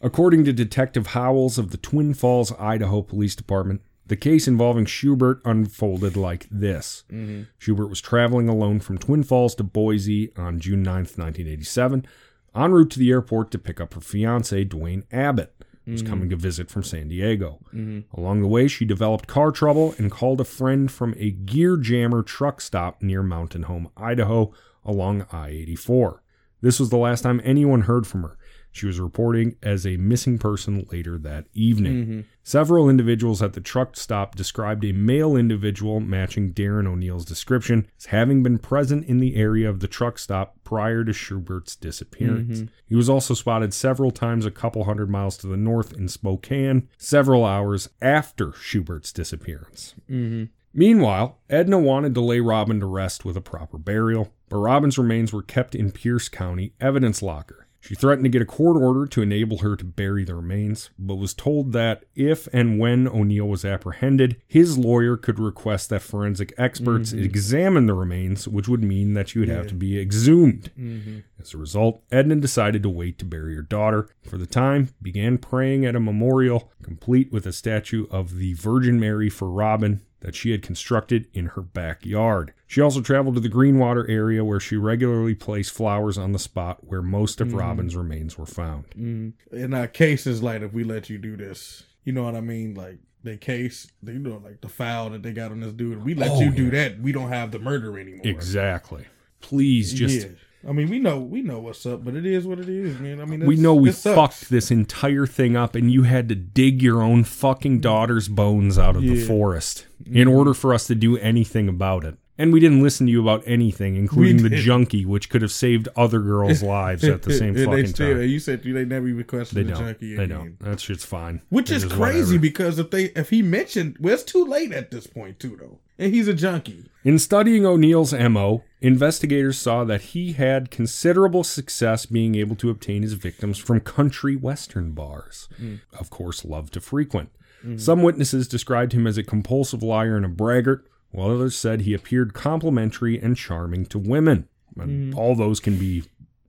[0.00, 5.40] According to Detective Howells of the Twin Falls, Idaho Police Department, the case involving Schubert
[5.44, 7.04] unfolded like this.
[7.10, 7.44] Mm-hmm.
[7.58, 12.06] Schubert was traveling alone from Twin Falls to Boise on June 9th, 1987,
[12.54, 15.54] en route to the airport to pick up her fiance, Dwayne Abbott,
[15.84, 16.10] who was mm-hmm.
[16.10, 17.58] coming to visit from San Diego.
[17.74, 18.18] Mm-hmm.
[18.18, 22.22] Along the way, she developed car trouble and called a friend from a gear jammer
[22.22, 24.52] truck stop near Mountain Home, Idaho,
[24.84, 26.22] along I 84.
[26.60, 28.38] This was the last time anyone heard from her.
[28.76, 31.94] She was reporting as a missing person later that evening.
[31.94, 32.20] Mm-hmm.
[32.42, 38.06] Several individuals at the truck stop described a male individual matching Darren O'Neall's description as
[38.06, 42.58] having been present in the area of the truck stop prior to Schubert's disappearance.
[42.58, 42.74] Mm-hmm.
[42.86, 46.88] He was also spotted several times a couple hundred miles to the north in Spokane,
[46.98, 49.94] several hours after Schubert's disappearance.
[50.10, 50.44] Mm-hmm.
[50.74, 55.32] Meanwhile, Edna wanted to lay Robin to rest with a proper burial, but Robin's remains
[55.32, 57.65] were kept in Pierce County evidence locker.
[57.86, 61.16] She threatened to get a court order to enable her to bury the remains, but
[61.16, 66.52] was told that if and when O'Neall was apprehended, his lawyer could request that forensic
[66.58, 67.24] experts mm-hmm.
[67.24, 70.72] examine the remains, which would mean that she would have to be exhumed.
[70.76, 71.18] Mm-hmm.
[71.40, 74.08] As a result, Edna decided to wait to bury her daughter.
[74.28, 78.98] For the time, began praying at a memorial, complete with a statue of the Virgin
[78.98, 82.52] Mary for Robin that she had constructed in her backyard.
[82.66, 86.86] She also traveled to the Greenwater area where she regularly placed flowers on the spot
[86.86, 87.58] where most of mm-hmm.
[87.58, 88.86] Robin's remains were found.
[88.90, 89.56] Mm-hmm.
[89.56, 92.40] In our uh, cases, like if we let you do this, you know what I
[92.40, 92.74] mean?
[92.74, 96.04] Like the case, you know, like the file that they got on this dude.
[96.04, 97.00] We let Oh, you do that.
[97.00, 98.22] We don't have the murder anymore.
[98.24, 99.04] Exactly.
[99.40, 100.34] Please just yeah.
[100.68, 103.20] I mean, we know we know what's up, but it is what it is, man.
[103.20, 106.82] I mean, We know we fucked this entire thing up, and you had to dig
[106.82, 109.14] your own fucking daughter's bones out of the Yeah.
[109.14, 109.26] Mm-hmm.
[109.28, 112.16] forest in order for us to do anything about it.
[112.38, 115.88] And we didn't listen to you about anything, including the junkie, which could have saved
[115.96, 118.22] other girls' lives at the same And they fucking still- time.
[118.28, 119.86] You said they never even questioned They the don't.
[119.86, 120.16] junkie.
[120.16, 120.38] They again.
[120.38, 120.58] don't.
[120.60, 121.40] That shit's fine.
[121.48, 122.38] Which is crazy whatever.
[122.40, 125.78] because if they if he mentioned well, it's too late at this point too though,
[125.98, 126.84] and he's a junkie.
[127.04, 133.02] In studying O'Neall's MO, investigators saw that he had considerable success being able to obtain
[133.02, 135.48] his victims from country western bars.
[135.56, 135.76] Hmm.
[135.98, 137.30] Of course, loved to frequent.
[137.62, 137.78] Hmm.
[137.78, 140.84] Some witnesses described him as a compulsive liar and a braggart,
[141.16, 144.48] while others said he appeared complimentary and charming to women.
[144.78, 146.04] And all those can be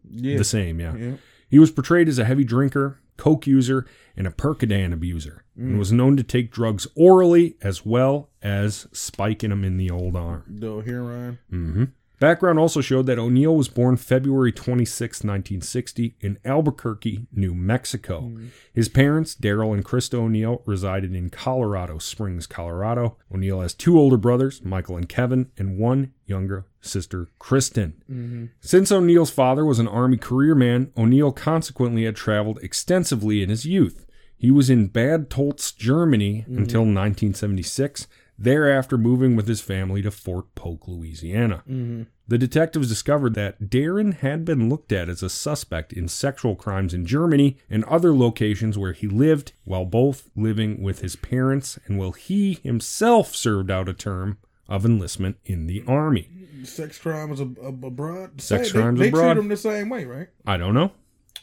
[0.09, 0.95] Yeah, the same, yeah.
[0.95, 1.13] yeah.
[1.49, 3.85] He was portrayed as a heavy drinker, coke user,
[4.17, 9.49] and a Percodan abuser, and was known to take drugs orally as well as spiking
[9.51, 10.43] them in the old arm.
[10.47, 11.39] The heroin.
[11.49, 11.83] hmm
[12.19, 18.21] Background also showed that O'Neall was born February 26, 1960, in Albuquerque, New Mexico.
[18.21, 18.47] Hmm.
[18.73, 23.17] His parents, Daryl and Krista O'Neall, resided in Colorado Springs, Colorado.
[23.33, 28.01] O'Neall has two older brothers, Michael and Kevin, and one younger sister, Kristen.
[28.09, 28.45] Mm-hmm.
[28.61, 33.65] Since O'Neall's father was an Army career man, O'Neall consequently had traveled extensively in his
[33.65, 34.05] youth.
[34.37, 36.57] He was in Bad Tolz, Germany mm-hmm.
[36.57, 38.07] until 1976,
[38.37, 41.63] thereafter moving with his family to Fort Polk, Louisiana.
[41.69, 42.03] Mm-hmm.
[42.27, 46.93] The detectives discovered that Darren had been looked at as a suspect in sexual crimes
[46.93, 51.97] in Germany and other locations where he lived while both living with his parents and
[51.97, 56.29] while he himself served out a term of enlistment in the Army.
[56.63, 58.41] Sex crimes ab- ab- abroad.
[58.41, 59.33] Sex They- crimes they, abroad.
[59.33, 60.27] treat them the same way, right?
[60.45, 60.91] I don't know.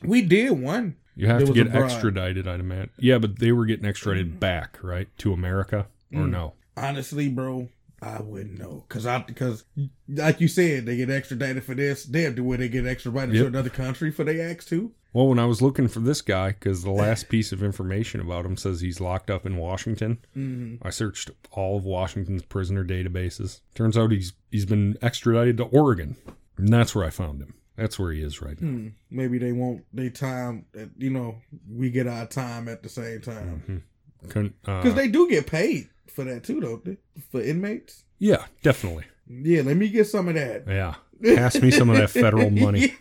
[0.03, 0.97] We did one.
[1.17, 2.91] You have There to get extradited, I'd imagine.
[2.99, 4.39] Yeah, but they were getting extradited mm-hmm.
[4.39, 5.09] back, right?
[5.19, 5.87] To America?
[6.13, 6.31] Or mm-hmm.
[6.31, 6.53] no?
[6.77, 7.69] Honestly, bro,
[8.03, 9.65] I wouldn't know because I because
[10.09, 12.05] like you said, they get extradited for this.
[12.05, 12.59] They have to it.
[12.59, 14.93] They get extradited to another country for their acts too.
[15.13, 18.45] Well, when I was looking for this guy, because the last piece of information about
[18.45, 20.87] him says he's locked up in Washington, Mm-hmm.
[20.87, 23.61] I searched all of Washington's prisoner databases.
[23.75, 26.17] Turns out he's he's been extradited to Oregon,
[26.59, 27.55] and that's where I found him.
[27.77, 28.69] That's where he is right now.
[28.69, 28.89] Hmm.
[29.11, 29.85] Maybe they won't.
[29.93, 30.67] They time.
[30.79, 31.37] At, you know,
[31.69, 33.85] we get our time at the same time
[34.29, 35.89] Couldn't, uh, because they do get paid.
[36.07, 36.97] For that too, don't they?
[37.31, 38.05] For inmates.
[38.19, 39.05] Yeah, definitely.
[39.29, 40.65] Yeah, let me get some of that.
[40.69, 40.95] Yeah.
[41.35, 42.95] Pass me some of that federal money.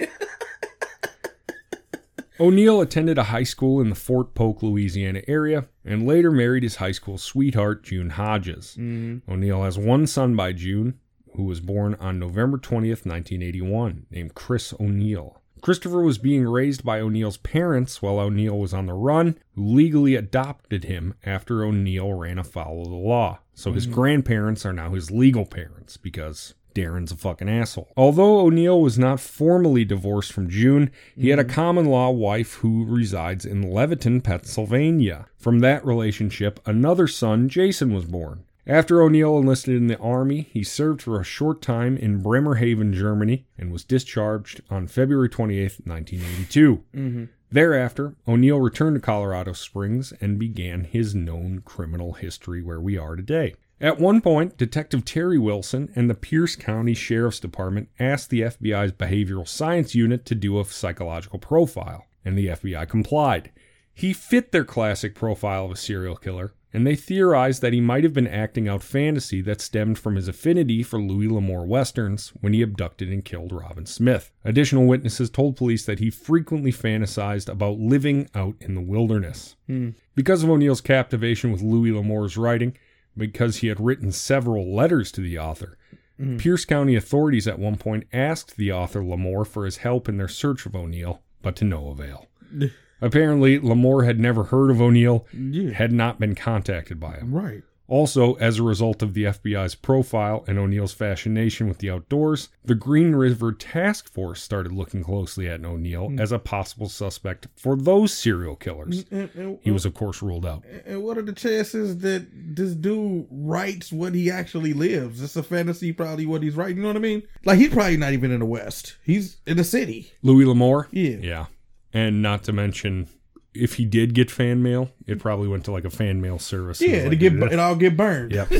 [2.39, 6.77] O'Neall attended a high school in the Fort Polk, Louisiana area and later married his
[6.77, 8.75] high school sweetheart, June Hodges.
[8.79, 9.21] Mhm.
[9.29, 10.95] O'Neall has one son by June,
[11.35, 15.42] who was born on November 20th, 1981, named Chris O'Neall.
[15.63, 20.13] Christopher was being raised by O'Neall's parents while O'Neall was on the run, who legally
[20.13, 23.39] adopted him after O'Neall ran afoul of the law.
[23.53, 23.93] So his hmm.
[23.93, 27.93] grandparents are now his legal parents because Darren's a fucking asshole.
[27.95, 31.51] Although O'Neall was not formally divorced from June, he had a hmm.
[31.51, 35.27] common law wife who resides in Levittown, Pennsylvania.
[35.37, 38.43] From that relationship, another son, Jason, was born.
[38.65, 43.45] After O'Neall enlisted in the Army, he served for a short time in Bremerhaven, Germany,
[43.57, 46.83] and was discharged on February 28, 1982.
[46.95, 47.23] Mm-hmm.
[47.51, 53.17] Thereafter, O'Neall returned to Colorado Springs and began his known criminal history where we are
[53.17, 53.55] today.
[53.81, 58.93] At one point, Detective Terry Wilson and the Pierce County Sheriff's Department asked the FBI's
[58.93, 63.51] Behavioral Science Unit to do a psychological profile, and the FBI complied.
[63.93, 68.03] He fit their classic profile of a serial killer, and they theorized that he might
[68.03, 72.53] have been acting out fantasy that stemmed from his affinity for Louis L'Amour westerns when
[72.53, 74.31] he abducted and killed Robin Smith.
[74.43, 79.55] Additional witnesses told police that he frequently fantasized about living out in the wilderness.
[79.67, 79.91] Hmm.
[80.15, 82.75] Because of O'Neall's captivation with Louis L'Amour's writing,
[83.15, 85.77] because he had written several letters to the author,
[86.17, 86.37] hmm.
[86.37, 90.27] Pierce County authorities at one point asked the author L'Amour for his help in their
[90.27, 92.27] search of O'Neall, but to no avail.
[93.03, 95.71] Apparently, L'Amour had never heard of O'Neall, Yeah.
[95.71, 97.33] had not been contacted by him.
[97.33, 97.63] Right.
[97.85, 102.75] Also, as a result of the FBI's profile and O'Neall's fascination with the outdoors, the
[102.75, 106.19] Green River Task Force started looking closely at O'Neall mm.
[106.19, 109.03] as a possible suspect for those serial killers.
[109.03, 110.63] Mm, and, and- He was, of course, ruled out.
[110.85, 115.21] and what are the chances that this dude writes what he actually lives?
[115.21, 116.77] It's a fantasy, probably what he's writing.
[116.77, 117.23] You know what I mean?
[117.43, 118.95] Like he's probably not even in the West.
[119.03, 120.13] He's in the city.
[120.21, 120.87] Louis L'Amour?
[120.91, 121.17] Yeah.
[121.21, 121.45] Yeah.
[121.93, 123.07] And not to mention,
[123.53, 126.81] if he did get fan mail, it probably went to like a fan mail service.
[126.81, 128.31] Yeah, to like, get it all get burned.
[128.31, 128.51] Yep.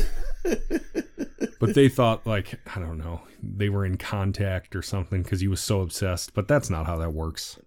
[1.60, 5.48] but they thought like I don't know they were in contact or something because he
[5.48, 6.34] was so obsessed.
[6.34, 7.58] But that's not how that works.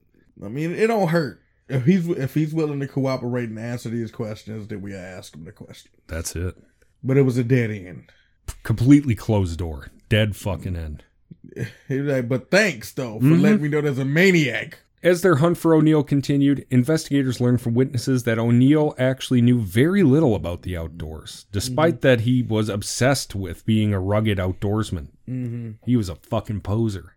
[0.44, 4.12] I mean, it don't hurt if he's if he's willing to cooperate and answer these
[4.12, 4.68] questions.
[4.68, 5.92] Then we ask him the question.
[6.08, 6.56] That's it.
[7.04, 8.12] But it was a dead end.
[8.64, 9.88] Completely closed door.
[10.10, 11.04] Dead fucking end.
[11.88, 13.42] He was like, but thanks though for Mhm.
[13.42, 14.80] letting me know there's a maniac.
[15.08, 20.04] As their hunt for O'Neall continued, investigators learned from witnesses that O'Neall actually knew very
[20.04, 22.08] little about the outdoors, despite mm-hmm.
[22.08, 25.08] that he was obsessed with being a rugged outdoorsman.
[25.30, 25.72] Mm-hmm.
[25.86, 27.16] He was a fucking poser.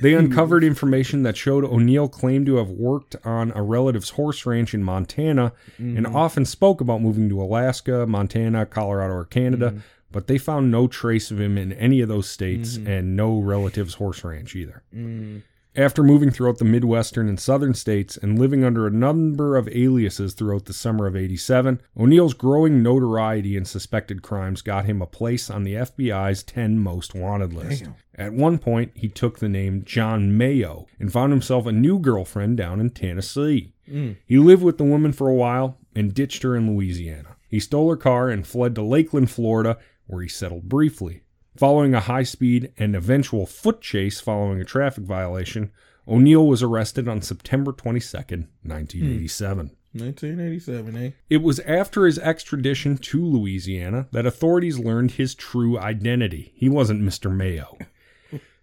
[0.00, 4.72] They uncovered information that showed O'Neall claimed to have worked on a relative's horse ranch
[4.72, 6.16] in Montana and mm-hmm.
[6.16, 9.80] often spoke about moving to Alaska, Montana, Colorado, or Canada, mm-hmm.
[10.10, 13.94] but they found no trace of him in any of those states and no relative's
[13.94, 14.82] horse ranch either.
[15.76, 20.34] After moving throughout the Midwestern and Southern states and living under a number of aliases
[20.34, 25.48] throughout the summer of 87, O'Neall's growing notoriety in suspected crimes got him a place
[25.48, 27.84] on the FBI's 10 most wanted list.
[27.84, 27.94] Damn.
[28.16, 32.56] At one point, he took the name John Mayo and found himself a new girlfriend
[32.56, 33.72] down in Tennessee.
[33.88, 34.16] Mm.
[34.26, 37.36] He lived with the woman for a while and ditched her in Louisiana.
[37.48, 41.22] He stole her car and fled to Lakeland, Florida, where he settled briefly.
[41.60, 45.70] Following a high speed and eventual foot chase following a traffic violation,
[46.08, 49.70] O'Neall was arrested on September 22nd, 1987.
[49.92, 51.10] 1987, eh?
[51.28, 56.52] It was after his extradition to Louisiana that authorities learned his true identity.
[56.54, 57.30] He wasn't Mr.
[57.30, 57.76] Mayo.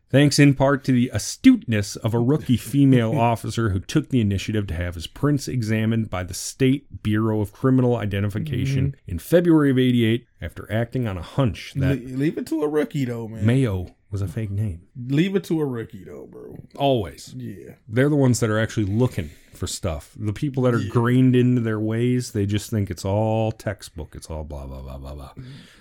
[0.09, 4.65] Thanks in part to the astuteness of a rookie female officer who took the initiative
[4.67, 9.11] to have his prints examined by the State Bureau of Criminal Identification mm-hmm.
[9.11, 12.67] in February of 88 after acting on a hunch that Le- leave it to a
[12.67, 13.45] rookie though, man.
[13.45, 14.87] Mayo was a fake name.
[15.07, 16.57] Leave it to a rookie though, bro.
[16.77, 17.33] Always.
[17.35, 17.73] Yeah.
[17.87, 20.13] They're the ones that are actually looking for stuff.
[20.15, 24.15] The people that are grained into their ways, they just think it's all textbook.
[24.15, 25.31] It's all blah, blah, blah, blah, blah.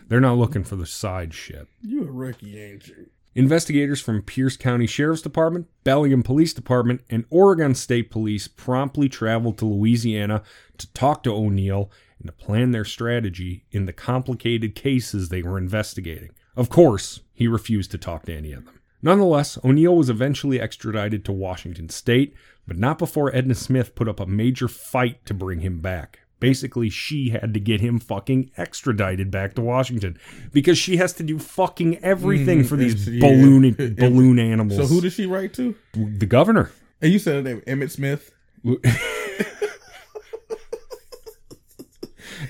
[0.09, 1.69] They're not looking for the side shit.
[1.83, 3.11] You a rookie, ain't you?
[3.37, 9.59] Investigators from Pierce County Sheriff's Department, Bellingham Police Department, and Oregon State Police promptly traveled
[9.59, 10.43] to Louisiana
[10.79, 15.59] to talk to O'Neall and to plan their strategy in the complicated cases they were
[15.59, 16.31] investigating.
[16.57, 18.81] Of course, he refused to talk to any of them.
[19.03, 22.35] Nonetheless, O'Neall was eventually extradited to Washington State,
[22.67, 26.21] but not before Edna Smith put up a major fight to bring him back.
[26.39, 30.19] Basically, she had to get him fucking extradited back to Washington
[30.53, 33.21] because she has to do fucking everything Mhm, for these yeah.
[33.21, 34.79] balloon balloon animals.
[34.79, 35.75] So who did she write to?
[35.95, 36.71] the governor?
[37.01, 38.33] And you said her name, Emmitt Smith.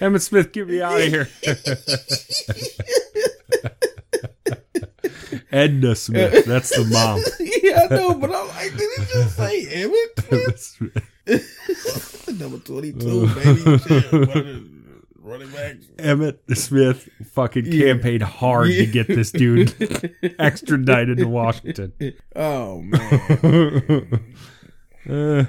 [0.00, 1.28] Emmitt Smith, get me out of here.
[5.52, 7.20] Edna Smith, that's the mom.
[7.62, 11.04] yeah, I know, but I'm like, did he just say Emmitt Smith?
[12.38, 13.78] Number 22, baby.
[13.78, 14.72] Shit, running-
[15.18, 15.76] Running back.
[15.96, 19.74] Emmitt Smith fucking campaigned hard to get this dude
[20.38, 21.92] extradited to Washington.
[22.36, 24.24] Oh, man.
[25.08, 25.44] Uh,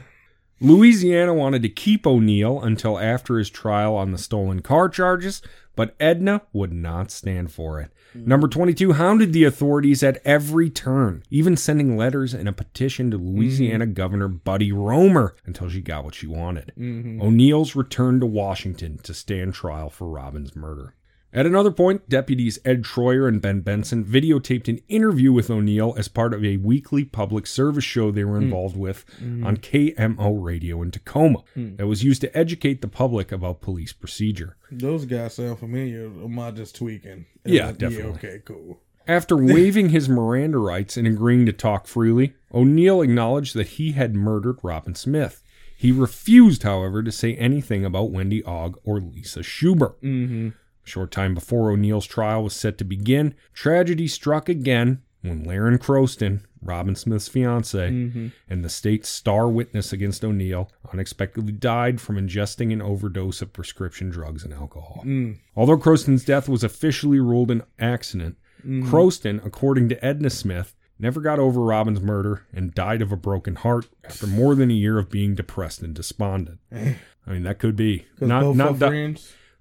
[0.59, 5.41] Louisiana wanted to keep O'Neall until after his trial on the stolen car charges,
[5.75, 7.91] but Edna would not stand for it.
[8.15, 13.17] Number 22 hounded the authorities at every turn, even sending letters and a petition to
[13.17, 13.93] Louisiana mm-hmm.
[13.93, 16.71] Governor Buddy Roemer until she got what she wanted.
[16.77, 17.21] Mm-hmm.
[17.21, 20.95] O'Neall's returned to Washington to stand trial for Robin's murder.
[21.33, 26.07] At another point, deputies Ed Troyer and Ben Benson videotaped an interview with O'Neall as
[26.07, 30.91] part of a weekly public service show they were involved with on KMO radio in
[30.91, 34.55] Tacoma that was used to educate the public about police procedure.
[34.71, 36.05] Those guys sound familiar.
[36.05, 37.25] Am I just tweaking?
[37.45, 38.11] Yeah, Uh, definitely.
[38.13, 38.79] okay, cool.
[39.07, 44.15] After waiving his Miranda rights and agreeing to talk freely, O'Neall acknowledged that he had
[44.15, 45.43] murdered Robin Smith.
[45.77, 50.01] He refused, however, to say anything about Wendy Ogg or Lisa Schubert.
[50.01, 50.49] Mm-hmm.
[50.87, 56.41] Short time before O'Neall's trial was set to begin, tragedy struck again when Laren Croston,
[56.61, 58.27] Robin Smith's fiance, Mm-hmm.
[58.49, 64.09] and the state's star witness against O'Neall, unexpectedly died from ingesting an overdose of prescription
[64.09, 65.01] drugs and alcohol.
[65.05, 65.37] Mm.
[65.55, 68.89] Although Croston's death was officially ruled an accident, Mm-hmm.
[68.93, 73.55] Croston, according to Edna Smith, never got over Robin's murder and died of a broken
[73.55, 76.59] heart after more than a year of being depressed and despondent.
[76.73, 76.95] I
[77.27, 78.79] mean, that could be not not.
[78.79, 79.15] di-.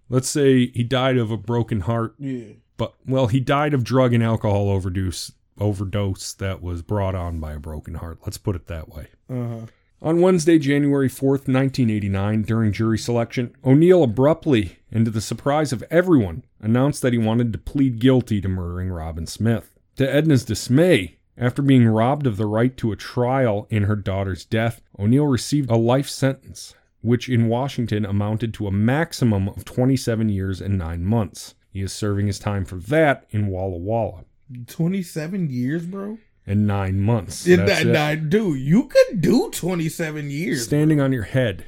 [0.09, 2.55] Let's say he died of a broken heart, Yeah.
[2.77, 7.55] but well, he died of drug and alcohol overdose overdose that was brought on by
[7.55, 8.19] a broken heart.
[8.27, 9.07] Let's put it that way.
[9.31, 9.67] Uh-huh.
[10.03, 15.83] On Wednesday, January 4th, 1989, during jury selection, O'Neall abruptly, and to the surprise of
[15.91, 19.73] everyone, announced that he wanted to plead guilty to murdering Robin Smith.
[19.97, 24.45] To Edna's dismay, after being robbed of the right to a trial in her daughter's
[24.45, 26.75] death, O'Neall received a life sentence,
[27.07, 31.55] which in Washington amounted to a maximum of 27 years and 9 months.
[31.71, 34.25] He is serving his time for that in Walla Walla.
[34.67, 36.19] 27 years, bro?
[36.47, 37.45] And nine months.
[37.45, 37.93] Did That's that, it.
[37.93, 40.65] that, dude, you could do 27 years.
[40.65, 41.67] Standing on your head.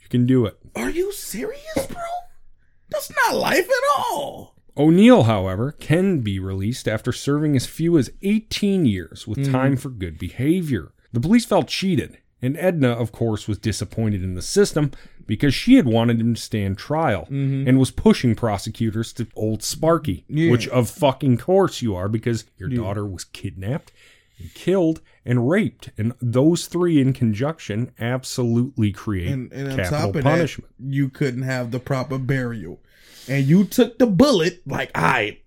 [0.00, 0.58] You can do it.
[0.74, 2.02] Are you serious, bro?
[2.88, 4.54] That's not life at all.
[4.76, 9.52] O'Neall, however, can be released after serving as few as 18 years with hmm.
[9.52, 10.92] time for good behavior.
[11.12, 14.90] The police felt cheated, and Edna, of course, was disappointed in the system
[15.26, 17.66] because she had wanted him to stand trial mm-hmm.
[17.66, 20.50] and was pushing prosecutors to old Sparky, Yeah.
[20.50, 23.90] which of fucking course you are because your daughter was kidnapped
[24.38, 25.90] and killed and raped.
[25.98, 30.70] And those three in conjunction absolutely create And, and capital punishment.
[30.78, 32.80] that, you couldn't have the proper burial.
[33.28, 35.42] And you took the bullet, like, all right,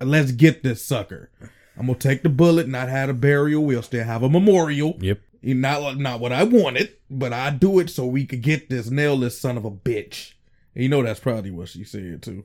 [0.00, 1.30] let's get this sucker.
[1.76, 3.64] I'm going to take the bullet, not have a burial.
[3.64, 4.96] We'll still have a memorial.
[5.00, 5.20] Yep.
[5.42, 9.16] Not, not what I wanted, but I do it so we could get this nail
[9.16, 10.34] this son of a bitch.
[10.74, 12.44] And you know that's probably what she said too.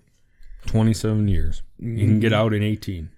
[0.65, 1.61] 27 years.
[1.79, 2.41] You can get mm-hmm.
[2.41, 3.09] out in 18.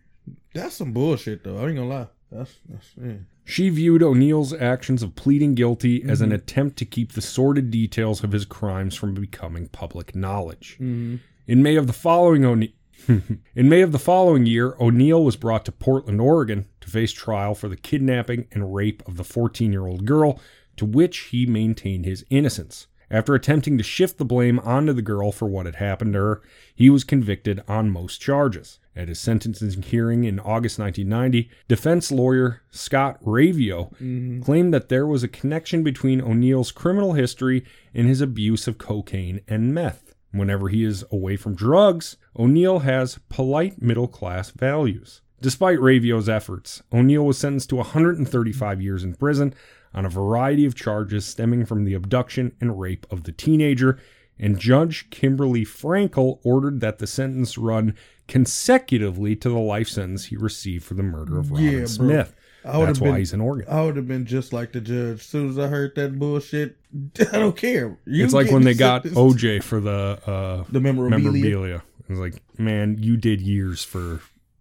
[0.54, 1.58] That's some bullshit though.
[1.58, 2.08] I ain't gonna lie.
[2.32, 3.14] That's that's yeah.
[3.46, 6.36] She viewed O'Neall's actions of pleading guilty as an mm-hmm.
[6.36, 10.74] attempt to keep the sordid details of his crimes from becoming public knowledge.
[10.76, 11.16] Mm-hmm.
[11.48, 12.76] In May of the following O'Ne-
[13.08, 17.56] in May of the following year, O'Neall was brought to Portland, Oregon, to face trial
[17.56, 20.40] for the kidnapping and rape of the 14-year-old girl,
[20.78, 22.88] to which he maintained his innocence.
[23.12, 26.42] After attempting to shift the blame onto the girl for what had happened to her,
[26.76, 28.80] he was convicted on most charges.
[28.96, 34.42] At his sentencing hearing in August 1990, defense lawyer Scott Ravio mm-hmm.
[34.42, 37.66] claimed that there was a connection between O'Neall's criminal history
[37.96, 40.14] and his abuse of cocaine and meth.
[40.32, 45.22] Whenever he is away from drugs, O'Neall has polite middle class values.
[45.42, 49.54] Despite Ravio's efforts, O'Neall was sentenced to 135 years in prison
[49.94, 53.98] on a variety of charges stemming from the abduction and rape of the teenager,
[54.38, 57.96] and Judge Kimberly Frankel ordered that the sentence run
[58.28, 61.86] consecutively to the life sentence he received for the murder of Robin Yeah.
[61.86, 62.36] Smith.
[62.64, 63.68] That's why been- he's in Oregon.
[63.74, 65.20] I would have been just like the judge.
[65.20, 66.78] As soon as I heard that bullshit,
[67.32, 67.98] I don't care.
[68.06, 69.04] You it's like when they got.
[69.06, 71.20] OJ for the uh, the memorabilia.
[71.24, 71.84] memorabilia.
[72.08, 74.20] It was like, man, you did years for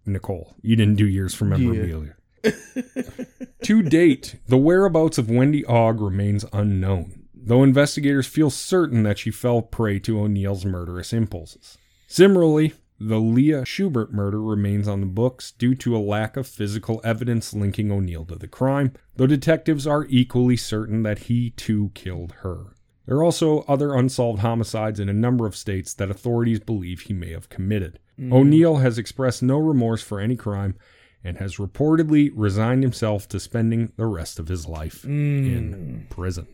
[0.08, 0.56] Nicole.
[0.62, 2.14] You didn't do years for memorabilia.
[3.62, 9.30] to date, the whereabouts of Wendy Ogg remains unknown, though investigators feel certain that she
[9.30, 11.76] fell prey to O'Neall's murderous impulses.
[12.06, 17.00] Similarly, the Leah Schubert murder remains on the books due to a lack of physical
[17.04, 22.32] evidence linking O'Neall to the crime, though detectives are equally certain that he too killed
[22.40, 22.74] her.
[23.06, 27.14] There are also other unsolved homicides in a number of states that authorities believe he
[27.14, 28.00] may have committed.
[28.18, 28.32] Mm-hmm.
[28.32, 30.76] O'Neall has expressed no remorse for any crime
[31.22, 36.10] and has reportedly resigned himself to spending the rest of his life in mm.
[36.10, 36.46] prison.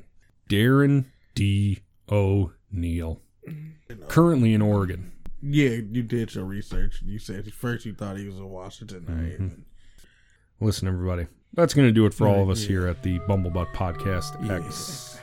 [0.50, 1.80] Darren D.
[2.10, 3.20] O'Neall.
[3.48, 4.08] Mm.
[4.08, 5.12] Currently in Oregon.
[5.42, 7.02] Yeah, you did your research.
[7.04, 9.00] You said first you thought he was in Washington.
[9.00, 10.64] Mm-hmm.
[10.64, 13.74] Listen, everybody, that's going to do it for all of us here at the Bumblebutt
[13.74, 15.18] Podcast X.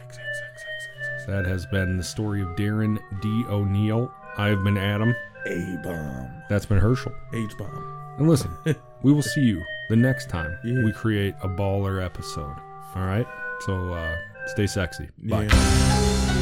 [1.27, 3.45] That has been the story of Darren D.
[3.47, 4.11] O'Neall.
[4.37, 5.15] I've been Adam.
[5.47, 6.29] A bomb.
[6.49, 7.13] That's been Herschel.
[7.33, 8.15] H bomb.
[8.19, 8.51] And listen,
[9.03, 10.83] we will see you the next time Yeah.
[10.83, 12.55] we create a baller episode.
[12.95, 13.27] All right?
[13.61, 14.15] So uh,
[14.47, 15.09] stay sexy.
[15.23, 15.43] Bye.
[15.49, 16.37] Yeah.